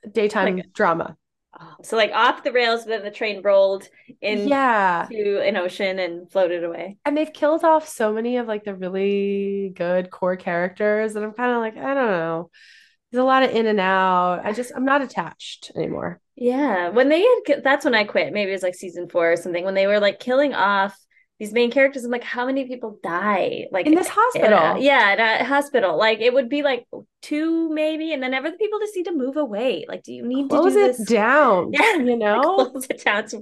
daytime 0.09 0.57
Like- 0.57 0.73
drama. 0.73 1.17
Oh, 1.59 1.75
so 1.83 1.97
like 1.97 2.11
off 2.13 2.43
the 2.43 2.53
rails, 2.53 2.85
then 2.85 3.03
the 3.03 3.11
train 3.11 3.41
rolled 3.41 3.85
in 4.21 4.47
Yeah. 4.47 5.05
to 5.11 5.41
an 5.45 5.57
ocean 5.57 5.99
and 5.99 6.31
floated 6.31 6.63
away. 6.63 6.97
And 7.03 7.17
they've 7.17 7.31
killed 7.33 7.65
off 7.65 7.89
so 7.89 8.13
many 8.13 8.37
of 8.37 8.47
like 8.47 8.63
the 8.63 8.73
really 8.73 9.73
good 9.75 10.09
core 10.09 10.37
characters. 10.37 11.17
And 11.17 11.25
I'm 11.25 11.33
kind 11.33 11.51
of 11.51 11.57
like, 11.57 11.75
I 11.75 11.93
don't 11.93 12.07
know. 12.07 12.51
There's 13.11 13.21
a 13.21 13.25
lot 13.25 13.43
of 13.43 13.51
in 13.51 13.65
and 13.67 13.79
out. 13.79 14.41
I 14.45 14.53
just, 14.53 14.71
I'm 14.75 14.85
not 14.85 15.01
attached 15.01 15.71
anymore. 15.75 16.19
Yeah, 16.35 16.89
when 16.89 17.09
they 17.09 17.21
had 17.21 17.61
that's 17.63 17.85
when 17.85 17.93
I 17.95 18.03
quit. 18.05 18.33
Maybe 18.33 18.49
it 18.51 18.53
was 18.53 18.63
like 18.63 18.75
season 18.75 19.09
four 19.09 19.31
or 19.33 19.35
something. 19.35 19.63
When 19.65 19.73
they 19.75 19.85
were 19.87 19.99
like 19.99 20.19
killing 20.19 20.53
off 20.53 20.97
these 21.39 21.51
main 21.53 21.71
characters, 21.71 22.03
I'm 22.05 22.11
like, 22.11 22.23
how 22.23 22.45
many 22.45 22.67
people 22.67 22.99
die? 23.03 23.65
Like 23.71 23.85
In 23.85 23.95
this 23.95 24.07
in 24.07 24.11
a- 24.11 24.15
hospital. 24.15 24.77
yeah, 24.81 25.15
at 25.19 25.41
a 25.41 25.43
hospital. 25.45 25.97
Like 25.97 26.19
it 26.19 26.33
would 26.33 26.49
be 26.49 26.63
like 26.63 26.85
two 27.21 27.69
maybe, 27.73 28.13
and 28.13 28.23
then 28.23 28.33
ever 28.33 28.49
the 28.49 28.57
people 28.57 28.79
just 28.79 28.95
need 28.95 29.05
to 29.05 29.13
move 29.13 29.37
away. 29.37 29.85
Like, 29.87 30.03
do 30.03 30.13
you 30.13 30.25
need 30.25 30.49
Close 30.49 30.73
to 30.73 30.79
do 30.79 30.85
it 30.85 30.97
this? 30.97 31.07
down. 31.07 31.71
Yeah, 31.73 31.95
You 31.97 32.17
know, 32.17 32.41
close 32.71 32.87
it 32.89 33.03
down. 33.03 33.19
It's 33.25 33.35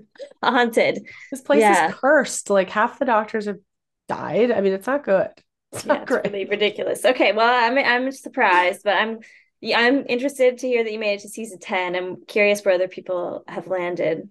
haunted. 0.44 1.06
this 1.32 1.42
place 1.42 1.62
Yeah. 1.62 1.90
is 1.90 1.96
cursed. 1.96 2.50
Like 2.50 2.70
half 2.70 3.00
the 3.00 3.06
doctors 3.06 3.46
have 3.46 3.60
died. 4.08 4.52
I 4.52 4.62
mean, 4.62 4.74
it's 4.74 4.88
not 4.88 5.04
good. 5.04 5.30
It's 5.72 5.86
Yeah, 5.86 5.94
not 5.94 6.02
it's 6.04 6.12
great. 6.12 6.26
really 6.26 6.46
ridiculous. 6.46 7.06
Okay, 7.06 7.32
well, 7.34 7.48
I'm 7.72 7.78
I'm 7.78 8.12
surprised, 8.12 8.82
but 8.84 8.96
I'm 8.96 9.20
yeah, 9.62 9.80
I'm 9.80 10.06
interested 10.08 10.58
to 10.60 10.68
hear 10.68 10.84
that 10.84 10.92
you 10.92 11.00
made 11.00 11.16
it 11.16 11.22
to 11.22 11.30
season 11.30 11.60
10. 11.60 11.96
I'm 11.96 12.26
curious 12.26 12.64
where 12.64 12.76
other 12.76 12.88
people 12.88 13.44
have 13.48 13.68
landed. 13.68 14.30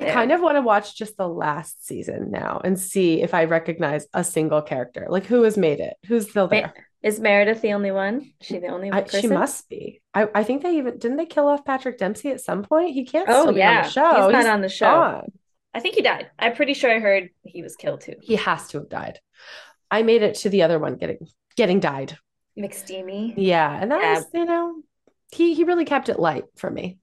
I 0.00 0.10
kind 0.10 0.32
of 0.32 0.40
want 0.40 0.56
to 0.56 0.60
watch 0.60 0.96
just 0.96 1.16
the 1.16 1.28
last 1.28 1.86
season 1.86 2.30
now 2.30 2.60
and 2.64 2.78
see 2.78 3.22
if 3.22 3.32
I 3.32 3.44
recognize 3.44 4.06
a 4.12 4.24
single 4.24 4.60
character. 4.60 5.06
Like 5.08 5.26
who 5.26 5.42
has 5.42 5.56
made 5.56 5.78
it? 5.80 5.94
Who's 6.06 6.28
still 6.28 6.48
there? 6.48 6.74
Is 7.02 7.20
Meredith 7.20 7.60
the 7.60 7.74
only 7.74 7.92
one? 7.92 8.32
Is 8.40 8.46
she 8.46 8.58
the 8.58 8.68
only 8.68 8.90
one? 8.90 9.04
person? 9.04 9.20
she 9.20 9.26
must 9.28 9.68
be. 9.68 10.00
I, 10.14 10.26
I 10.34 10.42
think 10.42 10.62
they 10.62 10.78
even 10.78 10.98
didn't 10.98 11.18
they 11.18 11.26
kill 11.26 11.46
off 11.46 11.64
Patrick 11.64 11.98
Dempsey 11.98 12.30
at 12.30 12.40
some 12.40 12.64
point? 12.64 12.94
He 12.94 13.04
can't 13.04 13.28
Oh 13.28 13.42
still 13.42 13.52
be 13.52 13.60
yeah, 13.60 13.76
on 13.78 13.82
the 13.84 13.90
show. 13.90 14.24
he's 14.24 14.32
not 14.32 14.46
on 14.46 14.60
the 14.62 14.68
show. 14.68 14.86
gone. 14.86 15.32
I 15.74 15.80
think 15.80 15.94
he 15.96 16.02
died. 16.02 16.30
I'm 16.38 16.54
pretty 16.54 16.74
sure 16.74 16.90
I 16.90 16.98
heard 17.00 17.28
he 17.44 17.62
was 17.62 17.76
killed 17.76 18.00
too. 18.00 18.14
He 18.20 18.36
has 18.36 18.68
to 18.68 18.78
have 18.78 18.88
died. 18.88 19.20
I 19.90 20.02
made 20.02 20.22
it 20.22 20.36
to 20.36 20.48
the 20.48 20.62
other 20.62 20.78
one 20.78 20.96
getting 20.96 21.18
getting 21.56 21.78
died. 21.78 22.18
McSteamy. 22.58 23.34
Yeah, 23.36 23.76
and 23.80 23.90
that 23.90 24.02
Yeah. 24.02 24.14
was, 24.14 24.26
you 24.32 24.44
know, 24.44 24.82
he 25.32 25.54
he 25.54 25.64
really 25.64 25.84
kept 25.84 26.08
it 26.08 26.18
light 26.18 26.44
for 26.56 26.70
me. 26.70 26.98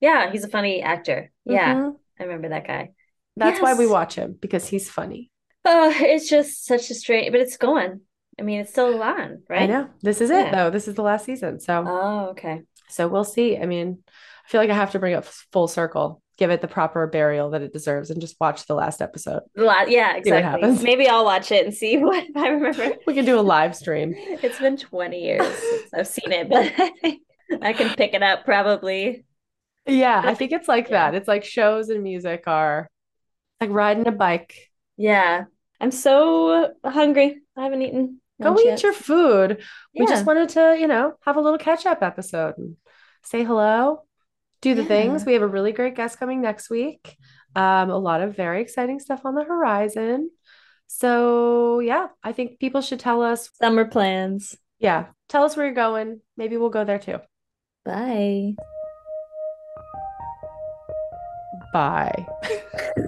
Yeah, 0.00 0.30
he's 0.30 0.44
a 0.44 0.48
funny 0.48 0.82
actor. 0.82 1.30
Yeah, 1.44 1.74
Mhm. 1.74 1.96
I 2.18 2.22
remember 2.24 2.48
that 2.50 2.66
guy. 2.66 2.92
That's 3.36 3.60
why 3.60 3.74
we 3.74 3.86
watch 3.86 4.14
him 4.14 4.36
because 4.40 4.66
he's 4.68 4.88
funny. 4.90 5.30
Oh, 5.64 5.92
it's 5.94 6.28
just 6.28 6.64
such 6.64 6.90
a 6.90 6.94
strange, 6.94 7.30
but 7.32 7.40
it's 7.40 7.56
going. 7.56 8.00
I 8.38 8.42
mean, 8.42 8.60
it's 8.60 8.70
still 8.70 9.02
on, 9.02 9.42
right? 9.48 9.62
I 9.62 9.66
know. 9.66 9.88
This 10.02 10.20
is 10.20 10.30
it 10.30 10.46
Yeah. 10.46 10.50
though. 10.54 10.70
This 10.70 10.88
is 10.88 10.94
the 10.94 11.02
last 11.02 11.24
season. 11.24 11.60
So 11.60 11.84
Oh, 11.86 12.26
okay. 12.30 12.62
so 12.88 13.08
we'll 13.08 13.24
see. 13.24 13.56
I 13.58 13.66
mean, 13.66 14.02
I 14.08 14.48
feel 14.48 14.60
like 14.60 14.70
I 14.70 14.74
have 14.74 14.92
to 14.92 14.98
bring 14.98 15.14
it 15.14 15.24
full 15.24 15.68
circle, 15.68 16.22
give 16.38 16.50
it 16.50 16.60
the 16.60 16.68
proper 16.68 17.06
burial 17.06 17.50
that 17.50 17.62
it 17.62 17.72
deserves, 17.72 18.10
and 18.10 18.20
just 18.20 18.36
watch 18.40 18.66
the 18.66 18.74
last 18.74 19.00
episode. 19.02 19.42
La- 19.56 19.84
yeah, 19.84 20.16
exactly. 20.16 20.70
Maybe 20.82 21.08
I'll 21.08 21.24
watch 21.24 21.50
it 21.52 21.64
and 21.64 21.74
see 21.74 21.96
what 22.02 22.24
I 22.36 22.48
remember. 22.48 22.96
We 23.06 23.14
can 23.14 23.24
do 23.24 23.38
a 23.38 23.42
live 23.42 23.74
stream. 23.74 24.14
It's 24.16 24.58
been 24.58 24.76
20 24.76 25.20
years 25.22 25.46
since 25.58 25.94
I've 25.94 26.06
seen 26.08 26.32
it, 26.32 26.48
but 26.48 26.72
I 27.62 27.72
can 27.72 27.94
pick 27.96 28.14
it 28.14 28.22
up 28.22 28.44
probably. 28.44 29.24
Yeah, 29.86 30.20
I 30.24 30.34
think 30.34 30.52
it's 30.52 30.68
like 30.68 30.88
Yeah. 30.88 31.10
that. 31.10 31.14
It's 31.16 31.28
like 31.28 31.44
shows 31.44 31.88
and 31.90 32.02
music 32.02 32.44
are 32.46 32.88
like 33.60 33.70
riding 33.70 34.06
a 34.08 34.12
bike. 34.12 34.54
Yeah. 34.96 35.44
I'm 35.80 35.90
so 35.90 36.72
hungry. 36.84 37.40
I 37.56 37.62
haven't 37.64 37.82
eaten 37.82 38.20
Go 38.42 38.58
eat 38.58 38.64
yet. 38.66 38.82
your 38.82 38.92
food. 38.92 39.62
We 39.98 40.06
just 40.06 40.26
wanted 40.26 40.48
to, 40.50 40.76
you 40.78 40.86
know, 40.86 41.14
have 41.22 41.36
a 41.36 41.40
little 41.40 41.58
catch 41.58 41.86
up 41.86 42.02
episode 42.02 42.58
and 42.58 42.76
say 43.22 43.44
hello, 43.44 44.02
do 44.66 44.74
the 44.74 44.84
things. 44.84 45.24
We 45.24 45.34
have 45.34 45.42
a 45.42 45.46
really 45.46 45.70
great 45.70 45.94
guest 45.94 46.18
coming 46.18 46.40
next 46.40 46.68
week. 46.70 47.16
Um, 47.54 47.88
a 47.90 47.96
lot 47.96 48.20
of 48.20 48.34
very 48.34 48.60
exciting 48.60 48.98
stuff 48.98 49.20
on 49.24 49.34
the 49.36 49.44
horizon. 49.44 50.30
So, 50.88 51.78
yeah, 51.80 52.08
I 52.22 52.32
think 52.32 52.58
people 52.58 52.80
should 52.80 52.98
tell 53.00 53.22
us, 53.22 53.48
Summer 53.62 53.84
plans. 53.84 54.56
yeah, 54.78 55.06
tell 55.28 55.44
us 55.44 55.56
where 55.56 55.66
you're 55.66 55.74
going. 55.74 56.20
Maybe 56.36 56.56
we'll 56.56 56.70
go 56.70 56.84
there 56.84 56.98
too. 56.98 57.18
Bye. 57.84 58.54
Bye. 61.72 62.26